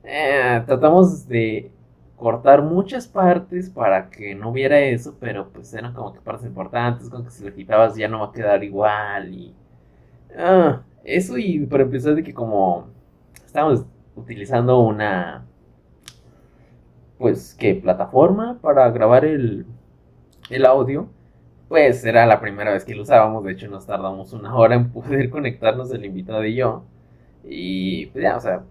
eh, 0.03 0.61
tratamos 0.65 1.27
de 1.27 1.71
cortar 2.17 2.63
muchas 2.63 3.07
partes 3.07 3.69
para 3.69 4.09
que 4.09 4.35
no 4.35 4.49
hubiera 4.51 4.79
eso, 4.79 5.15
pero 5.19 5.49
pues 5.49 5.73
eran 5.73 5.93
como 5.93 6.13
que 6.13 6.19
partes 6.21 6.47
importantes, 6.47 7.09
como 7.09 7.25
que 7.25 7.31
si 7.31 7.45
lo 7.45 7.53
quitabas 7.53 7.95
ya 7.95 8.07
no 8.07 8.19
va 8.19 8.27
a 8.27 8.31
quedar 8.31 8.63
igual 8.63 9.33
y... 9.33 9.55
Ah, 10.37 10.81
eso 11.03 11.37
y 11.37 11.65
para 11.67 11.83
empezar 11.83 12.15
de 12.15 12.23
que 12.23 12.33
como 12.33 12.87
estábamos 13.45 13.85
utilizando 14.17 14.79
una... 14.79 15.45
Pues, 17.17 17.55
¿qué? 17.55 17.75
Plataforma 17.75 18.59
para 18.61 18.89
grabar 18.91 19.25
el 19.25 19.65
el 20.49 20.65
audio, 20.65 21.09
pues 21.69 22.05
era 22.05 22.25
la 22.27 22.41
primera 22.41 22.73
vez 22.73 22.85
que 22.85 22.95
lo 22.95 23.03
usábamos. 23.03 23.43
De 23.45 23.53
hecho, 23.53 23.69
nos 23.69 23.87
tardamos 23.87 24.33
una 24.33 24.55
hora 24.55 24.75
en 24.75 24.91
poder 24.91 25.29
conectarnos 25.31 25.91
el 25.93 26.05
invitado 26.05 26.45
y 26.45 26.55
yo. 26.55 26.85
Y 27.45 28.07
pues 28.07 28.23
ya, 28.23 28.37
o 28.37 28.41
sea, 28.41 28.63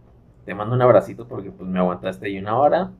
te 0.47 0.55
mando 0.55 0.75
un 0.77 0.83
abracito 0.83 1.29
porque 1.29 1.51
pues 1.53 1.69
me 1.71 1.79
aguantaste 1.81 2.27
ahí 2.29 2.39
una 2.39 2.59
hora. 2.59 2.93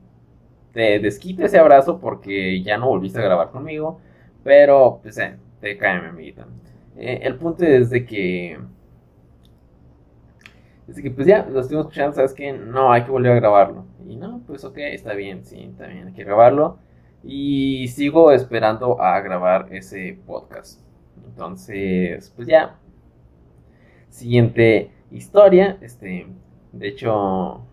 Te 0.73 0.99
desquito 0.99 1.43
ese 1.45 1.59
abrazo 1.59 1.99
porque 1.99 2.61
ya 2.63 2.77
no 2.77 2.87
volviste 2.89 3.19
a 3.19 3.23
grabar 3.23 3.51
conmigo. 3.51 3.99
Pero, 4.43 4.99
pues, 5.03 5.17
eh, 5.19 5.37
te 5.61 5.77
cae, 5.77 6.01
mi 6.01 6.07
amiguita. 6.09 6.47
Eh, 6.97 7.19
el 7.23 7.35
punto 7.37 7.65
es 7.65 7.89
de 7.89 8.05
que. 8.05 8.59
Es 10.87 11.01
que, 11.01 11.11
pues 11.11 11.27
ya, 11.27 11.45
lo 11.45 11.59
estuvimos 11.59 11.87
escuchando, 11.87 12.15
¿sabes 12.15 12.33
qué? 12.33 12.53
No, 12.53 12.91
hay 12.91 13.03
que 13.03 13.11
volver 13.11 13.33
a 13.33 13.35
grabarlo. 13.35 13.85
Y 14.07 14.15
no, 14.15 14.41
pues 14.47 14.63
ok, 14.63 14.77
está 14.77 15.13
bien, 15.13 15.43
sí, 15.43 15.63
está 15.63 15.87
bien, 15.87 16.07
hay 16.07 16.13
que 16.13 16.23
grabarlo. 16.23 16.79
Y 17.23 17.89
sigo 17.89 18.31
esperando 18.31 19.01
a 19.01 19.19
grabar 19.19 19.67
ese 19.71 20.17
podcast. 20.25 20.81
Entonces, 21.25 22.31
pues 22.35 22.47
ya. 22.47 22.77
Siguiente 24.09 24.91
historia. 25.11 25.77
Este, 25.81 26.27
de 26.71 26.87
hecho, 26.87 27.65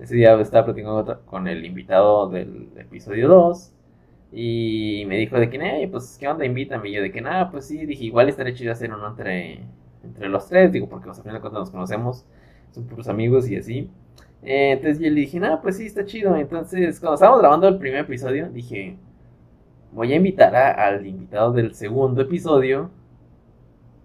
ese 0.00 0.16
día 0.16 0.38
estaba 0.40 0.66
platicando 0.66 1.20
con 1.24 1.46
el 1.46 1.64
invitado 1.64 2.28
del 2.28 2.70
episodio 2.76 3.28
2. 3.28 3.72
Y 4.32 5.04
me 5.06 5.16
dijo 5.16 5.38
de 5.38 5.48
que, 5.48 5.88
pues, 5.90 6.18
¿qué 6.18 6.28
onda? 6.28 6.44
Invítame. 6.44 6.88
Y 6.90 6.94
yo 6.94 7.02
de 7.02 7.12
que, 7.12 7.20
nada, 7.20 7.50
pues 7.50 7.66
sí, 7.66 7.86
dije, 7.86 8.04
igual 8.04 8.28
estaría 8.28 8.54
chido 8.54 8.72
hacer 8.72 8.92
uno 8.92 9.08
entre, 9.08 9.60
entre 10.08 10.28
los 10.28 10.48
tres. 10.48 10.72
Digo, 10.72 10.88
porque 10.88 11.08
al 11.08 11.14
final 11.14 11.40
de 11.40 11.50
nos 11.50 11.70
conocemos, 11.70 12.24
son 12.72 12.84
puros 12.84 13.08
amigos 13.08 13.48
y 13.48 13.56
así. 13.56 13.90
Eh, 14.42 14.72
entonces 14.72 15.00
yo 15.00 15.08
le 15.10 15.20
dije, 15.20 15.40
nada, 15.40 15.60
pues 15.60 15.76
sí, 15.76 15.86
está 15.86 16.04
chido. 16.04 16.36
Entonces, 16.36 17.00
cuando 17.00 17.14
estábamos 17.14 17.40
grabando 17.40 17.68
el 17.68 17.78
primer 17.78 18.00
episodio, 18.00 18.48
dije, 18.48 18.96
voy 19.92 20.12
a 20.12 20.16
invitar 20.16 20.54
al 20.54 21.06
invitado 21.06 21.52
del 21.52 21.74
segundo 21.74 22.22
episodio. 22.22 22.90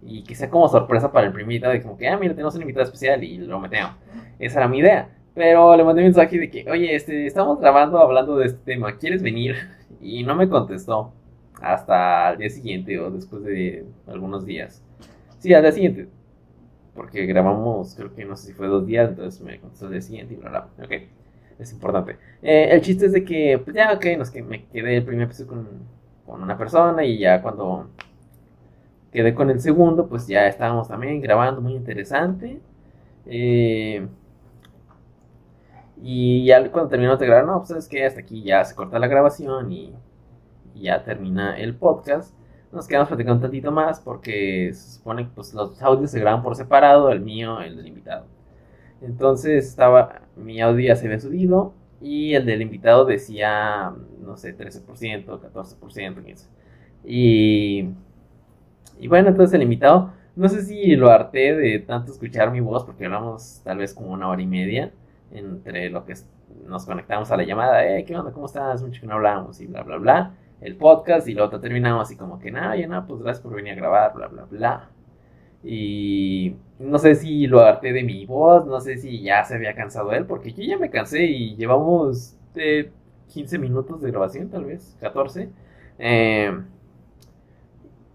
Y 0.05 0.23
que 0.23 0.35
sea 0.35 0.49
como 0.49 0.67
sorpresa 0.67 1.11
para 1.11 1.27
el 1.27 1.33
primer 1.33 1.53
invitado. 1.53 1.73
De 1.73 1.81
como 1.81 1.97
que, 1.97 2.07
ah, 2.07 2.17
mira, 2.17 2.33
tenemos 2.33 2.55
un 2.55 2.61
invitado 2.61 2.85
especial 2.85 3.23
y 3.23 3.37
lo 3.37 3.59
metemos. 3.59 3.93
Esa 4.39 4.59
era 4.59 4.67
mi 4.67 4.79
idea. 4.79 5.09
Pero 5.33 5.75
le 5.75 5.83
mandé 5.83 6.01
un 6.01 6.07
mensaje 6.07 6.37
de 6.37 6.49
que, 6.49 6.69
oye, 6.69 6.95
este, 6.95 7.25
estamos 7.25 7.59
grabando 7.59 7.97
hablando 7.99 8.37
de 8.37 8.47
este 8.47 8.59
tema, 8.73 8.97
¿quieres 8.97 9.23
venir? 9.23 9.55
Y 10.01 10.23
no 10.23 10.35
me 10.35 10.49
contestó 10.49 11.13
hasta 11.61 12.31
el 12.31 12.39
día 12.39 12.49
siguiente 12.49 12.99
o 12.99 13.09
después 13.09 13.43
de 13.43 13.85
algunos 14.05 14.45
días. 14.45 14.83
Sí, 15.43 15.53
al 15.53 15.61
día 15.61 15.73
siguiente. 15.73 16.07
Porque 16.95 17.25
grabamos, 17.25 17.95
creo 17.95 18.15
que 18.15 18.23
no 18.23 18.37
sé 18.37 18.47
si 18.47 18.53
fue 18.53 18.67
dos 18.67 18.85
días, 18.85 19.09
entonces 19.09 19.41
me 19.41 19.59
contestó 19.59 19.87
el 19.87 19.91
día 19.91 20.01
siguiente 20.01 20.35
y 20.35 20.37
bla, 20.37 20.49
bla. 20.49 20.69
Ok, 20.85 20.91
es 21.59 21.73
importante. 21.73 22.17
Eh, 22.41 22.69
el 22.71 22.79
chiste 22.79 23.07
es 23.07 23.11
de 23.11 23.25
que, 23.25 23.59
pues 23.61 23.75
ya, 23.75 23.91
ok, 23.91 24.05
nos, 24.17 24.31
que 24.31 24.41
me 24.41 24.65
quedé 24.67 24.95
el 24.95 25.03
primer 25.03 25.25
episodio 25.25 25.49
con, 25.49 25.67
con 26.25 26.41
una 26.41 26.57
persona 26.57 27.03
y 27.03 27.19
ya 27.19 27.41
cuando 27.41 27.89
quedé 29.11 29.35
con 29.35 29.49
el 29.49 29.59
segundo, 29.59 30.07
pues 30.07 30.27
ya 30.27 30.47
estábamos 30.47 30.87
también 30.87 31.19
grabando, 31.19 31.59
muy 31.59 31.73
interesante. 31.73 32.61
Eh, 33.25 34.07
y 36.01 36.45
ya 36.45 36.71
cuando 36.71 36.89
terminó 36.89 37.17
de 37.17 37.25
grabar, 37.25 37.45
no, 37.45 37.59
pues 37.59 37.71
es 37.71 37.89
que 37.89 38.05
hasta 38.05 38.21
aquí 38.21 38.43
ya 38.43 38.63
se 38.63 38.75
corta 38.75 38.97
la 38.97 39.07
grabación 39.07 39.73
y, 39.73 39.93
ya 40.75 41.03
termina 41.03 41.57
el 41.57 41.75
podcast. 41.75 42.33
Nos 42.73 42.87
quedamos 42.87 43.07
platicando 43.09 43.35
un 43.35 43.41
tantito 43.41 43.71
más 43.71 43.99
porque 43.99 44.71
se 44.73 44.95
supone 44.97 45.25
que 45.25 45.31
pues, 45.35 45.53
los 45.53 45.81
audios 45.81 46.11
se 46.11 46.19
graban 46.19 46.43
por 46.43 46.55
separado, 46.55 47.11
el 47.11 47.21
mío, 47.21 47.61
el 47.61 47.77
del 47.77 47.87
invitado. 47.87 48.25
Entonces 49.01 49.67
estaba, 49.67 50.21
mi 50.35 50.61
audio 50.61 50.87
ya 50.87 50.95
se 50.95 51.07
había 51.07 51.19
subido 51.19 51.73
y 52.01 52.35
el 52.35 52.45
del 52.45 52.61
invitado 52.61 53.05
decía, 53.05 53.93
no 54.21 54.37
sé, 54.37 54.53
13%, 54.53 55.39
14%, 55.39 56.23
15%. 56.23 56.49
Y, 57.05 57.89
y 58.99 59.07
bueno, 59.07 59.29
entonces 59.29 59.53
el 59.53 59.63
invitado, 59.63 60.11
no 60.35 60.49
sé 60.49 60.63
si 60.63 60.95
lo 60.95 61.09
harté 61.11 61.55
de 61.55 61.79
tanto 61.79 62.11
escuchar 62.11 62.51
mi 62.51 62.59
voz 62.59 62.83
porque 62.85 63.05
hablamos 63.05 63.61
tal 63.63 63.77
vez 63.79 63.93
como 63.93 64.11
una 64.11 64.29
hora 64.29 64.41
y 64.41 64.47
media 64.47 64.91
entre 65.31 65.89
lo 65.89 66.05
que 66.05 66.13
nos 66.67 66.85
conectamos 66.85 67.31
a 67.31 67.37
la 67.37 67.43
llamada, 67.43 67.85
eh, 67.85 68.05
¿qué 68.05 68.15
onda? 68.15 68.31
¿Cómo 68.31 68.45
estás? 68.45 68.81
Mucho 68.83 69.01
que 69.01 69.07
no 69.07 69.15
hablamos 69.15 69.59
y 69.61 69.67
bla, 69.67 69.83
bla, 69.83 69.97
bla. 69.97 70.31
El 70.63 70.77
podcast 70.77 71.27
y 71.27 71.33
luego 71.33 71.59
terminamos 71.59 72.03
así 72.07 72.15
como 72.15 72.39
que, 72.39 72.49
nada, 72.51 72.75
ya 72.77 72.87
nada, 72.87 73.05
pues 73.05 73.21
gracias 73.21 73.43
por 73.43 73.53
venir 73.55 73.73
a 73.73 73.75
grabar, 73.75 74.13
bla, 74.13 74.27
bla, 74.27 74.45
bla. 74.45 74.89
Y 75.63 76.55
no 76.79 76.97
sé 76.99 77.15
si 77.15 77.47
lo 77.47 77.61
harté 77.61 77.93
de 77.93 78.03
mi 78.03 78.25
voz, 78.25 78.65
no 78.65 78.79
sé 78.79 78.97
si 78.97 79.21
ya 79.21 79.43
se 79.43 79.55
había 79.55 79.75
cansado 79.75 80.13
él, 80.13 80.25
porque 80.25 80.53
yo 80.53 80.63
ya 80.63 80.77
me 80.77 80.89
cansé 80.89 81.23
y 81.25 81.55
llevamos 81.55 82.37
15 83.27 83.57
minutos 83.59 84.01
de 84.01 84.11
grabación, 84.11 84.49
tal 84.49 84.65
vez, 84.65 84.95
14. 85.01 85.49
Eh, 85.99 86.51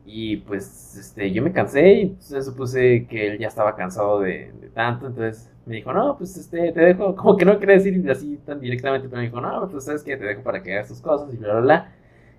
y 0.06 0.38
pues 0.38 0.96
este, 0.96 1.30
yo 1.32 1.42
me 1.42 1.52
cansé 1.52 1.92
y 1.92 2.16
se 2.18 2.40
supuse 2.42 3.06
que 3.06 3.28
él 3.28 3.38
ya 3.38 3.48
estaba 3.48 3.76
cansado 3.76 4.20
de, 4.20 4.52
de 4.58 4.70
tanto, 4.70 5.06
entonces 5.06 5.50
me 5.66 5.76
dijo, 5.76 5.92
no, 5.92 6.16
pues 6.16 6.34
este, 6.38 6.72
te 6.72 6.80
dejo, 6.80 7.14
como 7.14 7.36
que 7.36 7.44
no 7.44 7.58
quería 7.58 7.74
decir 7.76 8.10
así 8.10 8.38
tan 8.38 8.58
directamente, 8.58 9.06
pero 9.08 9.20
me 9.20 9.26
dijo, 9.26 9.40
no, 9.40 9.68
pues 9.68 9.84
sabes 9.84 10.02
que 10.02 10.16
te 10.16 10.24
dejo 10.24 10.42
para 10.42 10.62
que 10.62 10.72
hagas 10.74 10.88
tus 10.88 11.02
cosas 11.02 11.32
y 11.34 11.36
bla, 11.36 11.52
bla, 11.52 11.60
bla. 11.60 11.92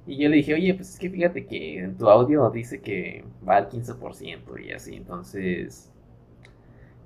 Y 0.08 0.18
yo 0.18 0.30
le 0.30 0.38
dije, 0.38 0.54
oye, 0.54 0.74
pues 0.74 0.94
es 0.94 1.00
que 1.00 1.10
fíjate 1.10 1.46
que 1.46 1.80
en 1.80 1.98
tu 1.98 2.10
audio 2.10 2.50
dice 2.50 2.82
que 2.82 3.24
va 3.48 3.58
al 3.58 3.70
15% 3.70 4.66
y 4.66 4.72
así, 4.72 4.96
entonces... 4.96 5.92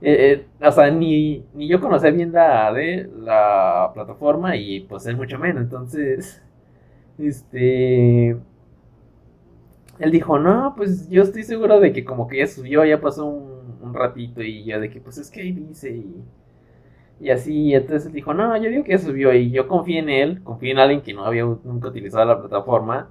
Eh, 0.01 0.45
eh, 0.61 0.67
o 0.67 0.71
sea, 0.71 0.91
ni, 0.91 1.45
ni 1.53 1.67
yo 1.67 1.79
conocía 1.79 2.11
bien 2.11 2.33
la 2.33 2.73
de 2.73 3.09
la 3.19 3.91
plataforma 3.93 4.55
y 4.57 4.81
pues 4.81 5.05
él 5.05 5.17
mucho 5.17 5.37
menos, 5.39 5.63
entonces... 5.63 6.41
Este... 7.17 8.37
Él 9.99 10.11
dijo, 10.11 10.39
no, 10.39 10.73
pues 10.75 11.07
yo 11.09 11.23
estoy 11.23 11.43
seguro 11.43 11.79
de 11.79 11.93
que 11.93 12.03
como 12.03 12.27
que 12.27 12.39
ya 12.39 12.47
subió, 12.47 12.83
ya 12.83 12.99
pasó 12.99 13.25
un 13.25 13.63
un 13.83 13.93
ratito 13.93 14.41
y 14.41 14.63
yo 14.63 14.79
de 14.79 14.89
que 14.89 14.99
pues 15.01 15.17
es 15.17 15.29
que 15.29 15.41
ahí 15.41 15.51
dice 15.51 15.91
y, 15.91 16.23
y 17.19 17.29
así, 17.29 17.73
entonces 17.73 18.11
dijo, 18.11 18.33
no, 18.33 18.55
yo 18.57 18.69
digo 18.69 18.83
que 18.83 18.97
subió 18.97 19.33
y 19.33 19.51
yo 19.51 19.67
confié 19.67 19.99
en 19.99 20.09
él, 20.09 20.43
confié 20.43 20.71
en 20.71 20.79
alguien 20.79 21.01
que 21.01 21.13
no 21.13 21.25
había 21.25 21.43
nunca 21.43 21.87
utilizado 21.89 22.25
la 22.25 22.39
plataforma 22.39 23.09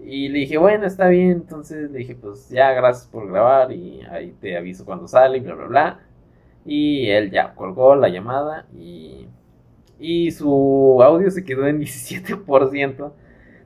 y 0.00 0.28
le 0.28 0.40
dije, 0.40 0.58
bueno, 0.58 0.86
está 0.86 1.08
bien, 1.08 1.32
entonces 1.32 1.90
le 1.90 1.98
dije, 2.00 2.14
pues 2.16 2.48
ya, 2.50 2.72
gracias 2.72 3.08
por 3.08 3.28
grabar 3.28 3.72
y 3.72 4.02
ahí 4.10 4.32
te 4.40 4.56
aviso 4.56 4.84
cuando 4.84 5.08
sale 5.08 5.38
y 5.38 5.40
bla, 5.40 5.54
bla, 5.54 5.66
bla. 5.66 6.00
Y 6.64 7.08
él 7.10 7.30
ya 7.30 7.54
colgó 7.54 7.96
la 7.96 8.08
llamada 8.08 8.66
y, 8.76 9.26
y 9.98 10.30
su 10.32 11.02
audio 11.02 11.30
se 11.30 11.44
quedó 11.44 11.66
en 11.66 11.80
17%. 11.80 13.12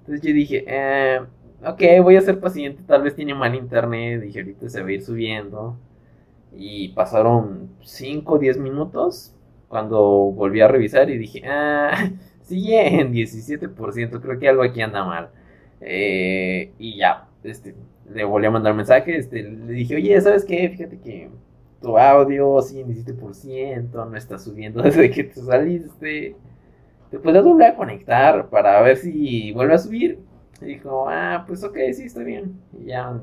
Entonces 0.01 0.23
yo 0.23 0.35
dije, 0.35 0.65
eh, 0.67 1.21
ok, 1.67 1.83
voy 2.03 2.17
a 2.17 2.21
ser 2.23 2.41
paciente, 2.41 2.83
tal 2.87 3.03
vez 3.03 3.15
tiene 3.17 3.35
mal 3.35 3.55
internet, 3.55 4.23
dije, 4.23 4.41
ahorita 4.41 4.69
se 4.69 4.83
va 4.83 4.89
a 4.89 4.93
ir 4.93 5.03
subiendo. 5.03 5.77
Y 6.57 6.89
pasaron 6.91 7.71
5 7.83 8.35
o 8.35 8.39
10 8.39 8.59
minutos 8.59 9.35
cuando 9.71 10.33
volví 10.33 10.61
a 10.61 10.69
revisar 10.69 11.09
y 11.11 11.17
dije, 11.17 11.43
ah, 11.47 12.11
sigue 12.43 13.01
en 13.01 13.13
17%, 13.13 14.21
creo 14.21 14.39
que 14.39 14.49
algo 14.49 14.65
aquí 14.65 14.83
anda 14.83 15.05
mal. 15.05 15.31
Eh, 15.81 16.73
y 16.77 16.97
ya, 16.97 17.29
este, 17.45 17.77
le 18.13 18.25
volví 18.25 18.47
a 18.47 18.51
mandar 18.51 18.75
mensaje, 18.75 19.17
este, 19.17 19.45
le 19.45 19.73
dije, 19.73 19.95
oye, 19.95 20.21
¿sabes 20.21 20.45
qué? 20.45 20.69
Fíjate 20.71 20.99
que 20.99 21.31
tu 21.81 21.97
audio 21.97 22.61
sigue 22.63 22.81
en 22.81 22.89
17%, 22.89 23.93
no 23.93 24.17
está 24.17 24.39
subiendo 24.39 24.83
desde 24.83 25.09
que 25.09 25.25
te 25.25 25.41
saliste. 25.41 26.37
Te 27.13 27.19
puedes 27.21 27.45
volver 27.45 27.69
a 27.69 27.77
conectar 27.77 28.49
para 28.51 28.83
ver 28.83 28.97
si 28.97 29.53
vuelve 29.53 29.75
a 29.75 29.79
subir. 29.79 30.19
Y 30.61 30.65
dijo, 30.65 31.09
ah, 31.09 31.45
pues 31.47 31.63
ok, 31.63 31.77
sí, 31.93 32.05
está 32.07 32.25
bien. 32.25 32.61
Y 32.77 32.87
ya 32.87 33.21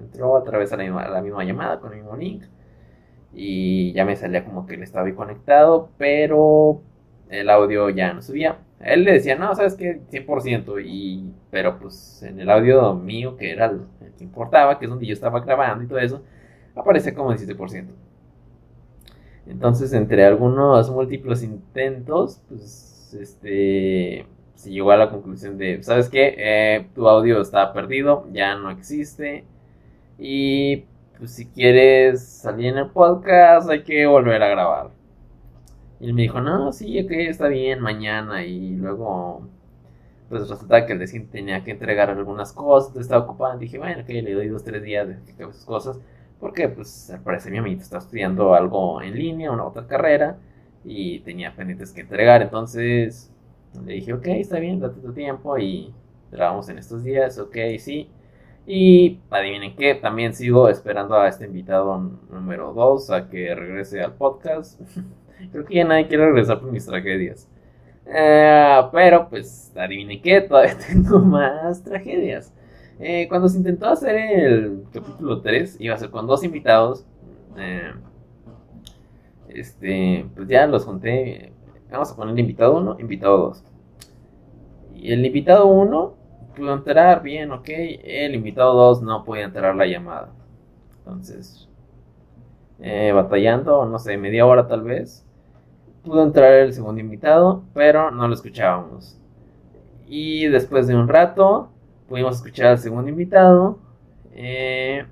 entró 0.00 0.36
a 0.36 0.44
través 0.44 0.70
de 0.70 0.76
la 0.76 0.82
misma, 0.84 1.08
la 1.08 1.20
misma 1.20 1.44
llamada 1.44 1.80
con 1.80 1.92
el 1.92 1.98
mismo 1.98 2.16
link 2.16 2.44
y 3.32 3.92
ya 3.92 4.04
me 4.04 4.16
salía 4.16 4.44
como 4.44 4.66
que 4.66 4.74
él 4.74 4.82
estaba 4.82 5.06
ahí 5.06 5.12
conectado, 5.14 5.90
pero 5.98 6.82
el 7.28 7.48
audio 7.50 7.90
ya 7.90 8.12
no 8.12 8.22
subía. 8.22 8.58
Él 8.80 9.04
le 9.04 9.12
decía, 9.12 9.36
no, 9.36 9.54
sabes 9.54 9.74
que 9.74 10.00
100%, 10.10 10.82
y, 10.84 11.32
pero 11.50 11.78
pues 11.78 12.22
en 12.22 12.40
el 12.40 12.50
audio 12.50 12.94
mío, 12.94 13.36
que 13.36 13.52
era 13.52 13.66
el, 13.66 13.82
que 14.16 14.24
importaba, 14.24 14.78
que 14.78 14.86
es 14.86 14.90
donde 14.90 15.06
yo 15.06 15.12
estaba 15.12 15.40
grabando 15.40 15.84
y 15.84 15.86
todo 15.86 15.98
eso, 15.98 16.22
aparece 16.74 17.14
como 17.14 17.32
17%. 17.32 17.86
Entonces, 19.46 19.92
entre 19.92 20.24
algunos 20.24 20.90
múltiples 20.90 21.42
intentos, 21.42 22.40
pues, 22.48 23.16
este, 23.20 24.26
se 24.54 24.70
llegó 24.70 24.90
a 24.92 24.96
la 24.96 25.10
conclusión 25.10 25.58
de, 25.58 25.82
¿sabes 25.82 26.08
qué? 26.08 26.34
Eh, 26.38 26.86
tu 26.94 27.08
audio 27.08 27.40
está 27.40 27.72
perdido, 27.72 28.26
ya 28.32 28.54
no 28.56 28.70
existe, 28.70 29.44
y 30.18 30.84
pues 31.20 31.32
si 31.34 31.46
quieres 31.46 32.26
salir 32.26 32.68
en 32.68 32.78
el 32.78 32.88
podcast 32.88 33.70
hay 33.70 33.84
que 33.84 34.06
volver 34.06 34.42
a 34.42 34.48
grabar. 34.48 34.90
Y 36.00 36.06
él 36.06 36.14
me 36.14 36.22
dijo, 36.22 36.40
no, 36.40 36.72
sí, 36.72 36.98
ok, 37.04 37.10
está 37.12 37.48
bien, 37.48 37.80
mañana. 37.80 38.42
Y 38.44 38.70
luego, 38.76 39.46
pues 40.30 40.48
resulta 40.48 40.86
que 40.86 40.94
el 40.94 40.98
día 41.00 41.26
tenía 41.30 41.62
que 41.62 41.72
entregar 41.72 42.10
algunas 42.10 42.52
cosas, 42.54 42.96
estaba 42.96 43.24
ocupado. 43.24 43.58
Dije, 43.58 43.78
bueno, 43.78 44.02
ok, 44.02 44.08
le 44.08 44.32
doy 44.34 44.48
dos, 44.48 44.64
tres 44.64 44.82
días 44.82 45.08
de 45.08 45.18
que 45.34 45.44
sus 45.52 45.64
cosas. 45.66 46.00
Porque, 46.40 46.68
pues, 46.70 47.10
al 47.10 47.20
mi 47.50 47.58
amiguito 47.58 47.82
está 47.82 47.98
estudiando 47.98 48.54
algo 48.54 49.02
en 49.02 49.14
línea, 49.14 49.52
una 49.52 49.64
otra 49.66 49.86
carrera. 49.86 50.38
Y 50.84 51.20
tenía 51.20 51.54
pendientes 51.54 51.92
que 51.92 52.00
entregar. 52.00 52.40
Entonces, 52.42 53.30
le 53.84 53.94
dije, 53.94 54.14
ok, 54.14 54.26
está 54.28 54.58
bien, 54.58 54.80
date 54.80 55.00
tu 55.00 55.12
tiempo. 55.12 55.58
Y 55.58 55.92
grabamos 56.32 56.68
en 56.70 56.78
estos 56.78 57.04
días, 57.04 57.38
ok, 57.38 57.56
sí. 57.78 58.10
Y 58.72 59.18
adivinen 59.30 59.74
qué, 59.74 59.96
también 59.96 60.32
sigo 60.32 60.68
esperando 60.68 61.16
a 61.16 61.26
este 61.26 61.44
invitado 61.44 61.98
número 62.30 62.72
2 62.72 63.10
a 63.10 63.28
que 63.28 63.52
regrese 63.52 64.00
al 64.00 64.14
podcast. 64.14 64.80
Creo 65.50 65.64
que 65.64 65.74
ya 65.74 65.84
nadie 65.84 66.06
quiere 66.06 66.26
regresar 66.26 66.60
por 66.60 66.70
mis 66.70 66.86
tragedias. 66.86 67.48
Eh, 68.06 68.80
pero 68.92 69.28
pues 69.28 69.72
adivinen 69.74 70.22
qué, 70.22 70.42
todavía 70.42 70.78
tengo 70.88 71.18
más 71.18 71.82
tragedias. 71.82 72.54
Eh, 73.00 73.26
cuando 73.28 73.48
se 73.48 73.58
intentó 73.58 73.88
hacer 73.88 74.14
el 74.14 74.84
capítulo 74.92 75.40
3, 75.40 75.78
iba 75.80 75.96
a 75.96 75.98
ser 75.98 76.10
con 76.10 76.28
dos 76.28 76.44
invitados. 76.44 77.04
Eh, 77.58 77.90
este, 79.48 80.26
pues 80.36 80.46
ya 80.46 80.68
los 80.68 80.84
junté. 80.84 81.52
Vamos 81.90 82.12
a 82.12 82.14
poner 82.14 82.38
invitado 82.38 82.76
1, 82.76 83.00
invitado 83.00 83.36
2. 83.36 83.64
Y 84.94 85.12
el 85.12 85.26
invitado 85.26 85.66
1 85.66 86.19
pudo 86.60 86.74
entrar 86.74 87.22
bien, 87.22 87.50
ok. 87.52 87.68
El 87.68 88.34
invitado 88.34 88.74
2 88.74 89.02
no 89.02 89.24
puede 89.24 89.42
entrar 89.42 89.74
la 89.74 89.86
llamada. 89.86 90.28
Entonces, 90.98 91.68
eh, 92.80 93.12
batallando, 93.12 93.86
no 93.86 93.98
sé, 93.98 94.16
media 94.18 94.46
hora 94.46 94.68
tal 94.68 94.82
vez. 94.82 95.24
Pudo 96.04 96.22
entrar 96.22 96.52
el 96.52 96.72
segundo 96.72 97.00
invitado, 97.00 97.64
pero 97.74 98.10
no 98.10 98.28
lo 98.28 98.34
escuchábamos. 98.34 99.18
Y 100.06 100.48
después 100.48 100.86
de 100.86 100.96
un 100.96 101.08
rato, 101.08 101.70
pudimos 102.08 102.36
escuchar 102.36 102.68
al 102.68 102.78
segundo 102.78 103.08
invitado. 103.08 103.78
Eh, 104.32 105.04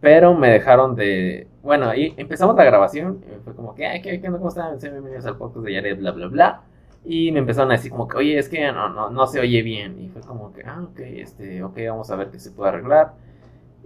pero 0.00 0.34
me 0.34 0.48
dejaron 0.50 0.94
de. 0.94 1.48
Bueno, 1.62 1.88
ahí 1.88 2.14
empezamos 2.16 2.54
la 2.56 2.64
grabación. 2.64 3.20
Fue 3.42 3.54
como 3.54 3.74
que, 3.74 4.00
¿qué, 4.02 4.20
qué, 4.20 4.30
¿cómo 4.30 4.48
están? 4.48 4.78
Bienvenidos 4.78 5.26
al 5.26 5.36
podcast 5.36 5.64
de 5.64 5.72
Yared, 5.72 5.98
bla, 5.98 6.12
bla, 6.12 6.26
bla. 6.26 6.62
Y 7.04 7.32
me 7.32 7.40
empezaron 7.40 7.70
a 7.70 7.74
decir 7.74 7.90
como 7.90 8.08
que, 8.08 8.16
oye, 8.16 8.38
es 8.38 8.48
que 8.48 8.72
no, 8.72 8.88
no, 8.88 9.10
no 9.10 9.26
se 9.26 9.40
oye 9.40 9.62
bien. 9.62 10.00
Y 10.00 10.08
fue 10.08 10.22
como 10.22 10.52
que, 10.52 10.62
ah, 10.64 10.82
ok, 10.82 11.00
este, 11.00 11.62
ok, 11.62 11.76
vamos 11.88 12.10
a 12.10 12.16
ver 12.16 12.30
qué 12.30 12.38
se 12.38 12.50
puede 12.50 12.70
arreglar. 12.70 13.14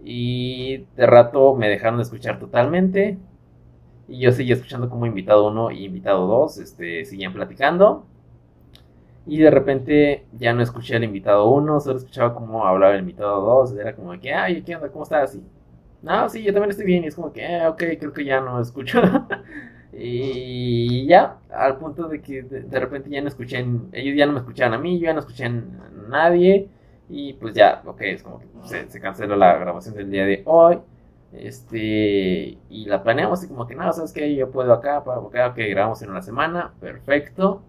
Y 0.05 0.87
de 0.97 1.07
rato 1.07 1.55
me 1.55 1.69
dejaron 1.69 1.99
de 1.99 2.05
escuchar 2.05 2.39
totalmente. 2.39 3.19
Y 4.09 4.21
yo 4.21 4.33
seguía 4.33 4.55
escuchando 4.55 4.89
como 4.91 5.07
invitado 5.07 5.49
uno 5.49 5.71
y 5.71 5.85
invitado 5.85 6.27
dos, 6.27 6.59
este, 6.59 7.05
seguían 7.05 7.33
platicando. 7.33 8.07
Y 9.27 9.39
de 9.41 9.51
repente 9.51 10.27
ya 10.39 10.55
no 10.55 10.63
escuché 10.63 10.97
al 10.97 11.05
invitado 11.05 11.51
1, 11.51 11.81
solo 11.81 11.99
escuchaba 11.99 12.35
cómo 12.35 12.65
hablaba 12.67 12.95
el 12.95 13.01
invitado 13.01 13.43
2. 13.43 13.77
Era 13.77 13.95
como 13.95 14.19
que, 14.19 14.33
ay, 14.33 14.63
¿qué 14.63 14.75
onda? 14.75 14.89
¿Cómo 14.89 15.05
estás? 15.05 15.35
Y, 15.35 15.43
no, 16.03 16.29
sí, 16.31 16.43
yo 16.43 16.53
también 16.53 16.71
estoy 16.71 16.87
bien. 16.87 17.05
Y 17.05 17.09
es 17.09 17.15
como 17.15 17.33
que, 17.33 17.45
ah, 17.45 17.69
ok, 17.71 17.83
creo 17.99 18.13
que 18.13 18.25
ya 18.25 18.41
no 18.41 18.61
escucho. 18.61 19.01
y 19.93 21.07
ya, 21.07 21.39
al 21.51 21.79
punto 21.79 22.09
de 22.09 22.21
que 22.21 22.43
de, 22.43 22.81
repente 22.81 23.11
ya 23.11 23.21
no 23.23 23.29
escuché, 23.29 23.65
ellos 23.93 24.17
ya 24.17 24.27
no 24.27 24.33
me 24.33 24.41
escuchaban 24.41 24.75
a 24.75 24.79
mí, 24.79 24.99
yo 24.99 25.07
ya 25.07 25.15
no 25.15 25.21
escuché 25.21 25.47
a 25.47 25.51
nadie. 26.09 26.69
Y 27.11 27.33
pues 27.35 27.55
ya, 27.55 27.83
ok, 27.87 28.01
es 28.03 28.23
como 28.23 28.39
que 28.39 28.47
se, 28.65 28.89
se 28.91 29.01
canceló 29.01 29.37
la 29.37 29.57
grabación 29.57 29.95
del 29.95 30.11
día 30.11 30.27
de 30.27 30.43
hoy. 30.45 30.79
Este, 31.33 32.59
y 32.71 32.87
la 32.87 33.03
planeamos 33.03 33.45
y 33.45 33.49
como 33.49 33.67
que 33.67 33.75
nada, 33.75 33.93
¿sabes 33.93 34.13
qué? 34.13 34.35
Yo 34.35 34.51
puedo 34.51 34.73
acá, 34.73 35.05
puedo 35.05 35.29
acá, 35.29 35.49
ok, 35.49 35.57
grabamos 35.71 36.01
en 36.03 36.11
una 36.11 36.23
semana, 36.23 36.75
perfecto. 36.81 37.63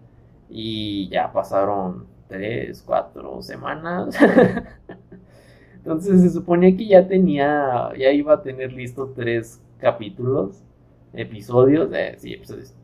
Y 0.48 1.08
ya 1.10 1.32
pasaron 1.32 2.06
tres, 2.28 2.82
cuatro 2.84 3.42
semanas. 3.42 4.16
Entonces 5.76 6.22
se 6.22 6.30
suponía 6.30 6.76
que 6.76 6.86
ya 6.86 7.06
tenía, 7.06 7.90
ya 7.98 8.10
iba 8.12 8.34
a 8.34 8.42
tener 8.42 8.72
listo 8.72 9.12
tres 9.14 9.62
capítulos, 9.78 10.62
episodios, 11.14 11.90
eh, 11.92 12.16
sí, 12.18 12.34
episodios. 12.34 12.74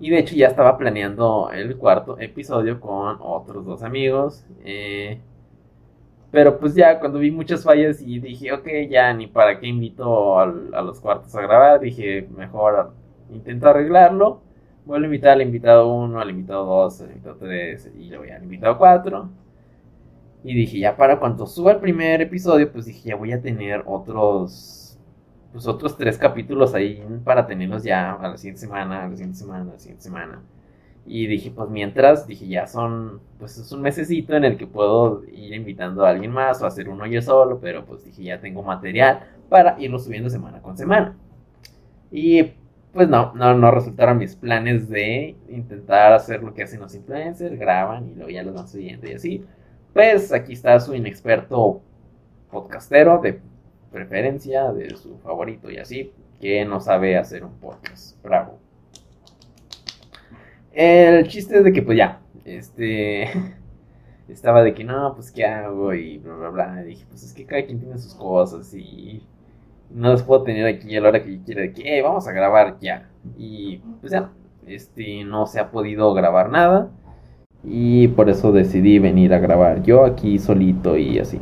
Y 0.00 0.10
de 0.10 0.18
hecho 0.18 0.34
ya 0.34 0.48
estaba 0.48 0.78
planeando 0.78 1.50
el 1.52 1.76
cuarto 1.76 2.18
episodio 2.18 2.80
con 2.80 3.18
otros 3.20 3.64
dos 3.66 3.82
amigos. 3.82 4.44
Eh, 4.64 5.20
pero 6.30 6.58
pues 6.58 6.74
ya 6.74 7.00
cuando 7.00 7.18
vi 7.18 7.30
muchas 7.30 7.64
fallas 7.64 8.00
y 8.00 8.20
dije, 8.20 8.52
ok, 8.52 8.66
ya 8.88 9.12
ni 9.12 9.26
para 9.26 9.58
qué 9.60 9.66
invito 9.66 10.38
a 10.38 10.46
los 10.46 11.00
cuartos 11.00 11.34
a 11.34 11.42
grabar, 11.42 11.80
dije, 11.80 12.28
mejor 12.36 12.92
intento 13.30 13.68
arreglarlo 13.68 14.40
Vuelvo 14.90 15.04
a 15.04 15.06
invitar 15.06 15.32
al 15.32 15.42
invitado 15.42 15.92
1, 15.94 16.20
al 16.20 16.30
invitado 16.30 16.64
2, 16.64 17.00
al 17.02 17.10
invitado 17.10 17.36
3 17.36 17.92
y 17.98 18.08
luego 18.08 18.24
ya 18.24 18.36
al 18.36 18.42
invitado 18.42 18.78
4. 18.78 19.28
Y 20.42 20.54
dije, 20.54 20.78
ya 20.78 20.96
para 20.96 21.20
cuando 21.20 21.46
suba 21.46 21.72
el 21.72 21.78
primer 21.78 22.22
episodio, 22.22 22.72
pues 22.72 22.86
dije, 22.86 23.10
ya 23.10 23.16
voy 23.16 23.32
a 23.32 23.42
tener 23.42 23.82
otros, 23.86 24.79
pues 25.52 25.66
otros 25.66 25.96
tres 25.96 26.18
capítulos 26.18 26.74
ahí 26.74 27.02
para 27.24 27.46
tenerlos 27.46 27.82
ya 27.82 28.12
a 28.12 28.28
la 28.28 28.36
siguiente 28.36 28.60
semana, 28.60 29.04
a 29.04 29.08
la 29.08 29.16
siguiente 29.16 29.38
semana, 29.38 29.62
a 29.62 29.72
la 29.74 29.78
siguiente 29.78 30.02
semana. 30.02 30.42
Y 31.06 31.26
dije, 31.26 31.50
pues 31.50 31.68
mientras, 31.70 32.26
dije, 32.26 32.46
ya 32.46 32.66
son, 32.66 33.20
pues 33.38 33.58
es 33.58 33.72
un 33.72 33.82
mesecito 33.82 34.36
en 34.36 34.44
el 34.44 34.56
que 34.56 34.66
puedo 34.66 35.24
ir 35.24 35.54
invitando 35.54 36.04
a 36.04 36.10
alguien 36.10 36.30
más 36.30 36.62
o 36.62 36.66
hacer 36.66 36.88
uno 36.88 37.06
yo 37.06 37.22
solo, 37.22 37.58
pero 37.60 37.84
pues 37.84 38.04
dije, 38.04 38.22
ya 38.24 38.40
tengo 38.40 38.62
material 38.62 39.20
para 39.48 39.80
irlo 39.80 39.98
subiendo 39.98 40.30
semana 40.30 40.60
con 40.62 40.76
semana. 40.76 41.16
Y 42.12 42.52
pues 42.92 43.08
no, 43.08 43.32
no, 43.34 43.54
no 43.54 43.70
resultaron 43.70 44.18
mis 44.18 44.36
planes 44.36 44.88
de 44.88 45.36
intentar 45.48 46.12
hacer 46.12 46.42
lo 46.42 46.54
que 46.54 46.64
hacen 46.64 46.80
los 46.80 46.94
influencers, 46.94 47.58
graban 47.58 48.08
y 48.10 48.14
luego 48.14 48.30
ya 48.30 48.42
los 48.42 48.54
van 48.54 48.68
subiendo 48.68 49.08
y 49.08 49.14
así. 49.14 49.44
Pues 49.92 50.32
aquí 50.32 50.52
está 50.52 50.78
su 50.80 50.94
inexperto 50.94 51.82
podcastero 52.50 53.18
de 53.20 53.40
preferencia, 53.90 54.72
de 54.72 54.90
su 54.96 55.18
favorito 55.18 55.70
y 55.70 55.78
así, 55.78 56.12
que 56.40 56.64
no 56.64 56.80
sabe 56.80 57.16
hacer 57.16 57.44
un 57.44 57.58
podcast. 57.58 58.22
Bravo. 58.22 58.58
El 60.72 61.26
chiste 61.28 61.58
es 61.58 61.64
de 61.64 61.72
que 61.72 61.82
pues 61.82 61.98
ya, 61.98 62.20
este, 62.44 63.28
estaba 64.28 64.62
de 64.62 64.74
que 64.74 64.84
no, 64.84 65.14
pues 65.14 65.30
qué 65.30 65.44
hago 65.44 65.92
y 65.94 66.18
bla, 66.18 66.34
bla, 66.34 66.48
bla. 66.50 66.82
Y 66.82 66.90
dije, 66.90 67.06
pues 67.08 67.22
es 67.24 67.32
que 67.32 67.44
cada 67.44 67.64
quien 67.64 67.80
tiene 67.80 67.98
sus 67.98 68.14
cosas 68.14 68.72
y 68.74 69.26
no 69.90 70.10
los 70.12 70.22
puedo 70.22 70.44
tener 70.44 70.66
aquí 70.66 70.96
a 70.96 71.00
la 71.00 71.08
hora 71.08 71.22
que 71.22 71.36
yo 71.36 71.44
quiera 71.44 71.62
de 71.62 71.72
que 71.72 72.02
vamos 72.02 72.26
a 72.28 72.32
grabar 72.32 72.78
ya. 72.80 73.08
Y 73.36 73.78
pues 74.00 74.12
ya, 74.12 74.30
este, 74.66 75.24
no 75.24 75.46
se 75.46 75.60
ha 75.60 75.70
podido 75.70 76.12
grabar 76.14 76.50
nada. 76.50 76.90
Y 77.64 78.08
por 78.08 78.30
eso 78.30 78.52
decidí 78.52 78.98
venir 78.98 79.34
a 79.34 79.38
grabar 79.38 79.82
yo 79.82 80.04
aquí 80.04 80.38
solito 80.38 80.96
y 80.96 81.18
así. 81.18 81.38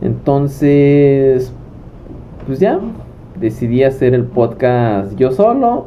Entonces, 0.00 1.52
pues 2.46 2.60
ya, 2.60 2.78
decidí 3.40 3.82
hacer 3.82 4.14
el 4.14 4.24
podcast 4.24 5.16
yo 5.16 5.32
solo. 5.32 5.86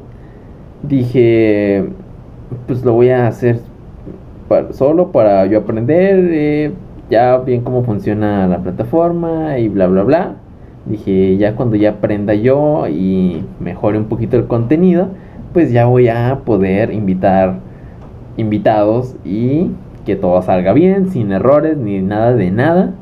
Dije, 0.83 1.85
pues 2.67 2.83
lo 2.83 2.93
voy 2.93 3.09
a 3.09 3.27
hacer 3.27 3.59
solo 4.71 5.11
para 5.11 5.45
yo 5.45 5.59
aprender 5.59 6.27
eh, 6.31 6.71
ya 7.09 7.37
bien 7.37 7.61
cómo 7.61 7.83
funciona 7.83 8.47
la 8.47 8.59
plataforma 8.59 9.57
y 9.57 9.69
bla 9.69 9.87
bla 9.87 10.03
bla. 10.03 10.35
Dije, 10.85 11.37
ya 11.37 11.55
cuando 11.55 11.75
ya 11.75 11.91
aprenda 11.91 12.33
yo 12.33 12.87
y 12.87 13.45
mejore 13.59 13.97
un 13.97 14.05
poquito 14.05 14.35
el 14.37 14.47
contenido, 14.47 15.09
pues 15.53 15.71
ya 15.71 15.85
voy 15.85 16.07
a 16.07 16.39
poder 16.43 16.91
invitar 16.91 17.59
invitados 18.37 19.15
y 19.23 19.71
que 20.05 20.15
todo 20.15 20.41
salga 20.41 20.73
bien, 20.73 21.09
sin 21.09 21.31
errores 21.31 21.77
ni 21.77 22.01
nada 22.01 22.33
de 22.33 22.49
nada. 22.49 22.93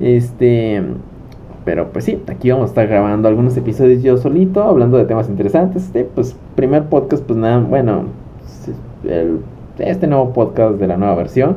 Este, 0.00 0.82
pero 1.64 1.92
pues 1.92 2.04
sí, 2.04 2.22
aquí 2.26 2.50
vamos 2.50 2.66
a 2.66 2.68
estar 2.68 2.86
grabando 2.86 3.28
algunos 3.28 3.56
episodios 3.56 4.02
yo 4.02 4.16
solito, 4.16 4.62
hablando 4.62 4.98
de 4.98 5.04
temas 5.04 5.28
interesantes. 5.28 5.84
Este, 5.84 6.04
pues, 6.04 6.36
primer 6.54 6.84
podcast, 6.84 7.24
pues 7.24 7.38
nada, 7.38 7.58
bueno, 7.58 8.04
este 9.78 10.06
nuevo 10.06 10.32
podcast 10.32 10.76
de 10.78 10.86
la 10.86 10.96
nueva 10.96 11.14
versión 11.14 11.56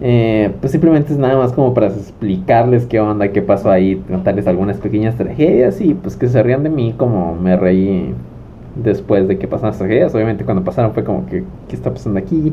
eh, 0.00 0.52
pues 0.60 0.72
simplemente 0.72 1.12
es 1.12 1.18
nada 1.18 1.38
más 1.38 1.52
como 1.52 1.72
para 1.72 1.86
explicarles 1.86 2.84
qué 2.86 3.00
onda, 3.00 3.32
qué 3.32 3.40
pasó 3.40 3.70
ahí, 3.70 3.96
contarles 4.08 4.46
algunas 4.46 4.76
pequeñas 4.76 5.16
tragedias 5.16 5.80
y 5.80 5.94
pues 5.94 6.16
que 6.16 6.28
se 6.28 6.42
rían 6.42 6.62
de 6.62 6.68
mí 6.68 6.94
como 6.96 7.34
me 7.34 7.56
reí 7.56 8.14
después 8.82 9.26
de 9.28 9.38
que 9.38 9.48
pasaron 9.48 9.70
las 9.70 9.78
tragedias. 9.78 10.14
Obviamente 10.14 10.44
cuando 10.44 10.64
pasaron 10.64 10.92
fue 10.92 11.04
como 11.04 11.26
que, 11.26 11.44
¿qué 11.68 11.76
está 11.76 11.92
pasando 11.92 12.18
aquí? 12.18 12.52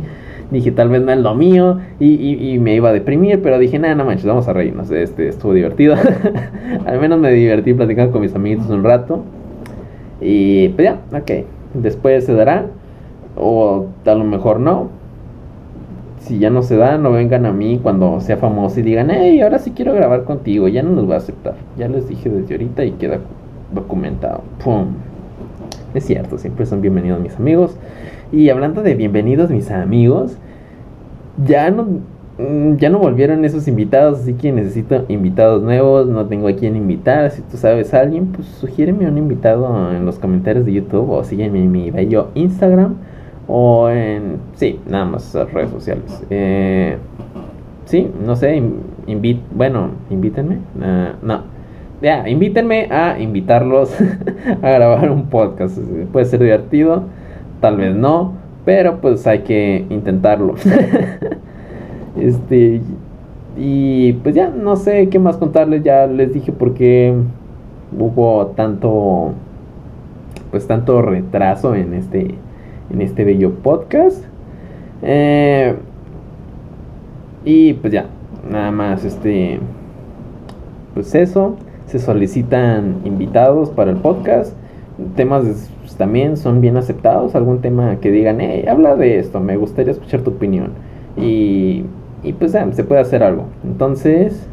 Dije, 0.51 0.71
tal 0.71 0.89
vez 0.89 1.01
no 1.01 1.12
es 1.12 1.19
lo 1.19 1.36
mío 1.36 1.79
y, 1.99 2.57
me 2.59 2.75
iba 2.75 2.89
a 2.89 2.93
deprimir, 2.93 3.41
pero 3.41 3.59
dije, 3.59 3.79
nada, 3.79 3.95
no 3.95 4.05
manches, 4.05 4.25
vamos 4.25 4.47
a 4.47 4.53
reírnos. 4.53 4.91
Este, 4.91 5.27
estuvo 5.27 5.53
divertido. 5.53 5.95
Al 6.86 6.99
menos 6.99 7.19
me 7.19 7.31
divertí 7.31 7.73
platicando 7.73 8.12
con 8.12 8.21
mis 8.21 8.36
amiguitos 8.36 8.69
un 8.69 8.83
rato. 8.83 9.23
Y 10.21 10.69
pues 10.69 10.86
ya, 10.86 11.17
ok. 11.17 11.45
Después 11.73 12.25
se 12.25 12.33
dará, 12.33 12.67
o 13.36 13.88
a 14.05 14.13
lo 14.13 14.23
mejor 14.23 14.59
no, 14.59 14.89
si 16.19 16.39
ya 16.39 16.49
no 16.49 16.62
se 16.62 16.77
da, 16.77 16.97
no 16.97 17.12
vengan 17.12 17.45
a 17.45 17.51
mí 17.51 17.79
cuando 17.81 18.21
sea 18.21 18.38
famoso 18.38 18.79
y 18.79 18.83
digan, 18.83 19.09
hey, 19.09 19.41
ahora 19.41 19.59
sí 19.59 19.71
quiero 19.71 19.93
grabar 19.93 20.23
contigo, 20.23 20.67
ya 20.67 20.83
no 20.83 20.91
los 20.91 21.05
voy 21.05 21.15
a 21.15 21.17
aceptar. 21.17 21.55
Ya 21.77 21.88
les 21.88 22.07
dije 22.07 22.29
desde 22.29 22.53
ahorita 22.53 22.86
y 22.86 22.91
queda 22.91 23.19
documentado. 23.73 24.41
¡Pum! 24.63 24.88
Es 25.93 26.06
cierto, 26.06 26.38
siempre 26.38 26.65
son 26.65 26.82
bienvenidos 26.82 27.19
mis 27.19 27.36
amigos. 27.36 27.77
Y 28.32 28.49
hablando 28.49 28.82
de 28.82 28.95
bienvenidos 28.95 29.51
mis 29.51 29.69
amigos, 29.69 30.38
ya 31.45 31.69
no, 31.69 31.84
mm, 32.39 32.77
ya 32.77 32.89
no 32.89 32.97
volvieron 32.97 33.45
esos 33.45 33.67
invitados, 33.67 34.21
así 34.21 34.34
que 34.34 34.51
necesito 34.51 35.06
invitados 35.08 35.62
nuevos, 35.62 36.08
no 36.08 36.25
tengo 36.25 36.47
a 36.47 36.53
quién 36.53 36.75
invitar. 36.75 37.29
Si 37.29 37.43
tú 37.43 37.58
sabes 37.58 37.93
a 37.93 37.99
alguien, 37.99 38.27
pues 38.27 38.47
sugiéreme 38.47 39.08
un 39.08 39.19
invitado 39.19 39.93
en 39.93 40.06
los 40.06 40.17
comentarios 40.17 40.65
de 40.65 40.73
YouTube 40.73 41.12
o 41.12 41.23
sígueme 41.23 41.60
en 41.60 41.71
mi 41.71 41.91
bello 41.91 42.29
Instagram 42.34 42.95
o 43.47 43.88
en... 43.89 44.38
Sí, 44.56 44.79
nada 44.89 45.06
más 45.06 45.32
redes 45.53 45.69
sociales. 45.69 46.23
Eh, 46.32 46.97
sí, 47.86 48.10
no 48.25 48.36
sé, 48.36 48.63
invit, 49.06 49.41
bueno, 49.56 49.89
invítenme. 50.10 50.56
Uh, 50.75 51.23
no, 51.23 51.53
ya, 52.04 52.28
invítenme 52.28 52.89
a 52.92 53.18
invitarlos 53.18 53.96
a 54.62 54.70
grabar 54.70 55.10
un 55.10 55.28
podcast. 55.30 55.80
Puede 56.12 56.26
ser 56.26 56.42
divertido, 56.42 57.06
tal 57.62 57.78
vez 57.78 57.96
no, 57.96 58.34
pero 58.66 59.00
pues 59.00 59.26
hay 59.26 59.39
que 59.39 59.86
intentarlo. 59.89 60.56
este, 62.20 62.82
Y 63.58 64.13
pues 64.13 64.36
ya, 64.36 64.50
no 64.50 64.76
sé 64.76 65.08
qué 65.10 65.18
más 65.18 65.38
contarles, 65.38 65.84
ya 65.84 66.06
les 66.08 66.34
dije 66.34 66.52
por 66.52 66.74
qué 66.74 67.16
hubo 67.98 68.48
tanto, 68.48 69.34
pues 70.52 70.68
tanto 70.68 71.02
retraso 71.02 71.74
en 71.74 71.94
este, 71.94 72.36
en 72.92 73.02
este 73.02 73.24
bello 73.24 73.52
podcast. 73.52 74.26
Eh, 75.04 75.74
y 77.46 77.74
pues 77.74 77.94
ya, 77.94 78.08
nada 78.50 78.72
más, 78.72 79.06
este, 79.06 79.60
pues 80.94 81.16
eso, 81.16 81.56
se 81.93 81.99
solicitan 81.99 83.01
invitados 83.06 83.69
para 83.69 83.91
el 83.91 83.97
podcast, 83.97 84.56
temas 85.15 85.69
pues, 85.82 85.95
también 85.95 86.38
son 86.38 86.60
bien 86.60 86.75
aceptados, 86.75 87.36
algún 87.36 87.62
tema 87.62 87.97
que 87.97 88.10
digan, 88.10 88.41
hey, 88.41 88.65
habla 88.67 88.95
de 88.95 89.19
esto, 89.19 89.39
me 89.39 89.58
gustaría 89.58 89.91
escuchar 89.91 90.21
tu 90.21 90.32
opinión. 90.32 90.71
Y, 91.15 91.84
y 92.23 92.34
pues 92.34 92.53
se 92.71 92.84
puede 92.84 92.99
hacer 92.99 93.21
algo. 93.21 93.45
Entonces, 93.63 94.47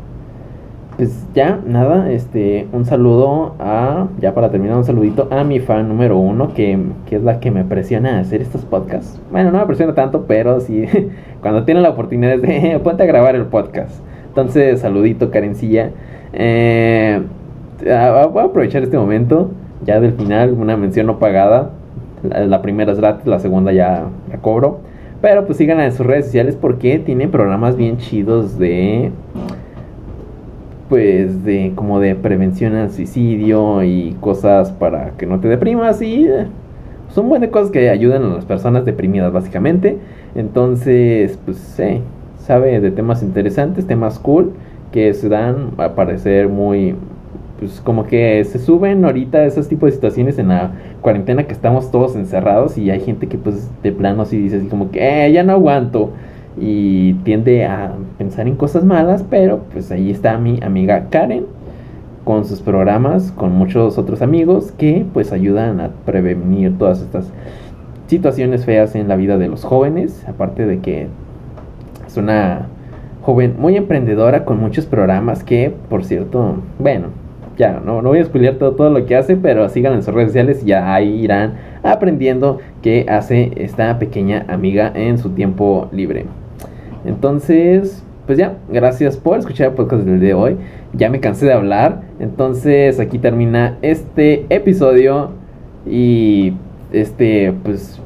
pues 0.98 1.26
ya, 1.34 1.58
nada, 1.66 2.12
este, 2.12 2.68
un 2.74 2.84
saludo 2.84 3.54
a, 3.58 4.08
ya 4.20 4.34
para 4.34 4.50
terminar, 4.50 4.76
un 4.76 4.84
saludito 4.84 5.28
a 5.30 5.42
mi 5.42 5.60
fan 5.60 5.88
número 5.88 6.18
uno, 6.18 6.52
que, 6.52 6.78
que 7.06 7.16
es 7.16 7.22
la 7.22 7.40
que 7.40 7.50
me 7.50 7.64
presiona 7.64 8.18
a 8.18 8.20
hacer 8.20 8.42
estos 8.42 8.66
podcasts. 8.66 9.18
Bueno, 9.30 9.50
no 9.50 9.60
me 9.60 9.64
presiona 9.64 9.94
tanto, 9.94 10.26
pero 10.28 10.60
sí, 10.60 10.84
cuando 11.40 11.64
tiene 11.64 11.80
la 11.80 11.88
oportunidad 11.88 12.36
de, 12.36 12.78
ponte 12.84 13.02
a 13.02 13.06
grabar 13.06 13.34
el 13.34 13.46
podcast. 13.46 13.98
Entonces, 14.28 14.80
saludito, 14.80 15.30
Karencilla. 15.30 15.90
Eh, 16.32 17.22
voy 17.80 17.90
a 17.90 18.46
aprovechar 18.46 18.82
este 18.82 18.96
momento, 18.98 19.50
ya 19.84 20.00
del 20.00 20.12
final, 20.12 20.52
una 20.52 20.76
mención 20.76 21.06
no 21.06 21.18
pagada. 21.18 21.70
La, 22.22 22.60
primera 22.60 22.92
es 22.92 22.98
gratis, 22.98 23.26
la 23.26 23.38
segunda 23.38 23.72
ya 23.72 24.04
la 24.30 24.36
cobro. 24.38 24.80
Pero 25.22 25.46
pues 25.46 25.58
sigan 25.58 25.80
en 25.80 25.92
sus 25.92 26.06
redes 26.06 26.26
sociales 26.26 26.56
porque 26.60 26.98
tiene 26.98 27.28
programas 27.28 27.76
bien 27.76 27.98
chidos 27.98 28.58
de 28.58 29.10
pues 30.88 31.44
de 31.44 31.72
como 31.76 32.00
de 32.00 32.16
prevención 32.16 32.74
al 32.74 32.90
suicidio 32.90 33.82
y 33.84 34.16
cosas 34.20 34.72
para 34.72 35.10
que 35.10 35.24
no 35.24 35.38
te 35.38 35.46
deprimas 35.46 36.02
y 36.02 36.24
eh, 36.24 36.46
son 37.14 37.28
buenas 37.28 37.50
cosas 37.50 37.70
que 37.70 37.90
ayudan 37.90 38.24
a 38.24 38.34
las 38.34 38.44
personas 38.44 38.84
deprimidas 38.84 39.32
básicamente. 39.32 39.98
Entonces, 40.34 41.38
pues 41.44 41.58
sí, 41.58 42.00
sabe 42.38 42.80
de 42.80 42.90
temas 42.90 43.22
interesantes, 43.22 43.86
temas 43.86 44.18
cool 44.18 44.52
que 44.92 45.14
se 45.14 45.28
dan 45.28 45.72
a 45.78 45.94
parecer 45.94 46.48
muy 46.48 46.94
pues 47.58 47.82
como 47.82 48.06
que 48.06 48.42
se 48.44 48.58
suben 48.58 49.04
ahorita 49.04 49.44
esos 49.44 49.68
tipos 49.68 49.88
de 49.88 49.92
situaciones 49.92 50.38
en 50.38 50.48
la 50.48 50.72
cuarentena 51.02 51.44
que 51.44 51.52
estamos 51.52 51.90
todos 51.90 52.16
encerrados 52.16 52.78
y 52.78 52.90
hay 52.90 53.00
gente 53.00 53.26
que 53.26 53.36
pues 53.36 53.70
de 53.82 53.92
plano 53.92 54.22
así 54.22 54.38
dice 54.38 54.56
así 54.56 54.66
como 54.66 54.90
que 54.90 55.26
eh, 55.26 55.30
ya 55.30 55.42
no 55.42 55.52
aguanto 55.52 56.10
y 56.58 57.14
tiende 57.22 57.66
a 57.66 57.92
pensar 58.18 58.48
en 58.48 58.56
cosas 58.56 58.84
malas, 58.84 59.24
pero 59.28 59.60
pues 59.72 59.90
ahí 59.90 60.10
está 60.10 60.38
mi 60.38 60.58
amiga 60.62 61.08
Karen 61.10 61.44
con 62.24 62.44
sus 62.44 62.60
programas, 62.60 63.32
con 63.32 63.52
muchos 63.52 63.98
otros 63.98 64.22
amigos 64.22 64.72
que 64.72 65.04
pues 65.12 65.32
ayudan 65.32 65.80
a 65.80 65.88
prevenir 66.04 66.76
todas 66.78 67.00
estas 67.02 67.30
situaciones 68.06 68.64
feas 68.64 68.94
en 68.94 69.08
la 69.08 69.16
vida 69.16 69.38
de 69.38 69.48
los 69.48 69.64
jóvenes, 69.64 70.24
aparte 70.26 70.66
de 70.66 70.80
que 70.80 71.08
es 72.06 72.16
una 72.16 72.66
joven 73.22 73.54
muy 73.58 73.76
emprendedora 73.76 74.44
con 74.44 74.58
muchos 74.58 74.86
programas 74.86 75.44
que, 75.44 75.72
por 75.88 76.04
cierto, 76.04 76.56
bueno, 76.78 77.08
ya 77.56 77.80
no, 77.84 78.00
no 78.00 78.08
voy 78.08 78.20
a 78.20 78.24
spoilear 78.24 78.54
todo, 78.54 78.72
todo 78.72 78.90
lo 78.90 79.04
que 79.04 79.16
hace, 79.16 79.36
pero 79.36 79.68
sigan 79.68 79.92
en 79.92 80.02
sus 80.02 80.14
redes 80.14 80.28
sociales 80.28 80.62
y 80.62 80.68
ya 80.68 80.94
ahí 80.94 81.22
irán 81.22 81.54
aprendiendo 81.82 82.58
qué 82.82 83.04
hace 83.08 83.52
esta 83.56 83.98
pequeña 83.98 84.46
amiga 84.48 84.90
en 84.94 85.18
su 85.18 85.30
tiempo 85.30 85.88
libre. 85.92 86.24
Entonces, 87.04 88.02
pues 88.26 88.38
ya, 88.38 88.54
gracias 88.70 89.16
por 89.16 89.38
escuchar 89.38 89.68
el 89.68 89.74
podcast 89.74 90.04
del 90.04 90.20
día 90.20 90.28
de 90.28 90.34
hoy. 90.34 90.56
Ya 90.92 91.10
me 91.10 91.20
cansé 91.20 91.46
de 91.46 91.52
hablar, 91.52 92.02
entonces 92.18 92.98
aquí 93.00 93.18
termina 93.18 93.76
este 93.82 94.46
episodio 94.48 95.30
y 95.86 96.54
este, 96.92 97.52
pues 97.62 98.00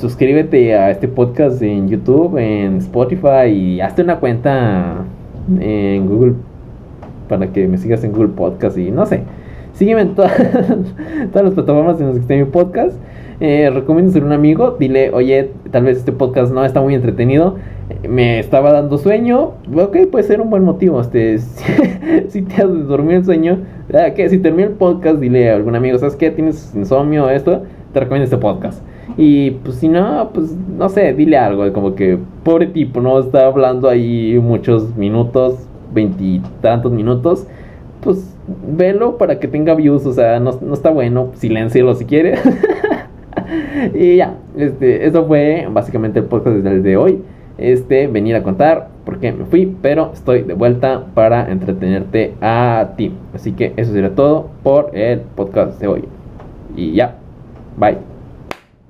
suscríbete 0.00 0.74
a 0.74 0.90
este 0.90 1.08
podcast 1.08 1.60
en 1.62 1.88
YouTube, 1.88 2.38
en 2.38 2.76
Spotify 2.76 3.48
y 3.48 3.80
hazte 3.80 4.02
una 4.02 4.20
cuenta 4.20 5.04
en 5.60 6.06
Google 6.06 6.34
para 7.28 7.52
que 7.52 7.66
me 7.66 7.78
sigas 7.78 8.04
en 8.04 8.12
Google 8.12 8.28
Podcast 8.28 8.78
y 8.78 8.90
no 8.90 9.06
sé. 9.06 9.22
Sígueme 9.72 10.02
en 10.02 10.14
todas, 10.14 10.32
todas 11.32 11.44
las 11.44 11.54
plataformas 11.54 12.00
en 12.00 12.06
las 12.06 12.16
que 12.16 12.22
esté 12.22 12.36
mi 12.36 12.44
podcast. 12.44 12.96
Eh, 13.40 13.70
ser 14.10 14.24
un 14.24 14.32
amigo. 14.32 14.76
Dile, 14.78 15.10
oye, 15.10 15.50
tal 15.70 15.84
vez 15.84 15.98
este 15.98 16.12
podcast 16.12 16.52
no 16.52 16.64
está 16.64 16.80
muy 16.80 16.94
entretenido 16.94 17.56
me 18.08 18.38
estaba 18.38 18.72
dando 18.72 18.98
sueño, 18.98 19.52
ok, 19.74 20.08
puede 20.10 20.24
ser 20.24 20.40
un 20.40 20.50
buen 20.50 20.64
motivo. 20.64 21.00
Este, 21.00 21.38
si 22.28 22.42
te 22.42 22.62
has 22.62 22.88
dormido 22.88 23.18
el 23.18 23.24
sueño, 23.24 23.60
que 24.14 24.28
si 24.28 24.38
termina 24.38 24.68
el 24.68 24.74
podcast, 24.74 25.20
dile 25.20 25.50
a 25.50 25.56
algún 25.56 25.76
amigo, 25.76 25.98
¿sabes 25.98 26.16
qué? 26.16 26.30
¿Tienes 26.30 26.74
insomnio 26.74 27.26
o 27.26 27.30
esto? 27.30 27.62
Te 27.92 28.00
recomiendo 28.00 28.24
este 28.24 28.38
podcast. 28.38 28.82
Y 29.16 29.52
pues 29.52 29.76
si 29.76 29.88
no, 29.88 30.30
pues 30.34 30.54
no 30.76 30.88
sé, 30.88 31.12
dile 31.14 31.38
algo, 31.38 31.72
como 31.72 31.94
que 31.94 32.18
pobre 32.42 32.66
tipo, 32.66 33.00
¿no? 33.00 33.18
Está 33.18 33.46
hablando 33.46 33.88
ahí 33.88 34.38
muchos 34.42 34.94
minutos, 34.96 35.66
veintitantos 35.94 36.92
minutos. 36.92 37.46
Pues 38.02 38.36
velo 38.68 39.16
para 39.16 39.38
que 39.38 39.48
tenga 39.48 39.74
views, 39.74 40.04
o 40.06 40.12
sea, 40.12 40.38
no, 40.38 40.52
no 40.60 40.74
está 40.74 40.90
bueno, 40.90 41.30
silencialo 41.34 41.94
si 41.94 42.04
quiere. 42.04 42.34
y 43.94 44.16
ya, 44.16 44.36
este, 44.56 45.06
eso 45.06 45.24
fue 45.26 45.66
básicamente 45.70 46.18
el 46.18 46.26
podcast 46.26 46.56
de 46.56 46.96
hoy 46.96 47.22
este, 47.58 48.06
venir 48.06 48.36
a 48.36 48.42
contar 48.42 48.88
por 49.04 49.18
qué 49.18 49.32
me 49.32 49.44
fui, 49.44 49.74
pero 49.80 50.10
estoy 50.12 50.42
de 50.42 50.54
vuelta 50.54 51.06
para 51.14 51.50
entretenerte 51.50 52.34
a 52.40 52.92
ti. 52.96 53.12
Así 53.34 53.52
que 53.52 53.72
eso 53.76 53.92
sería 53.92 54.14
todo 54.14 54.50
por 54.62 54.90
el 54.96 55.20
podcast 55.20 55.80
de 55.80 55.86
hoy. 55.86 56.04
Y 56.76 56.92
ya, 56.92 57.16
bye. 57.78 58.05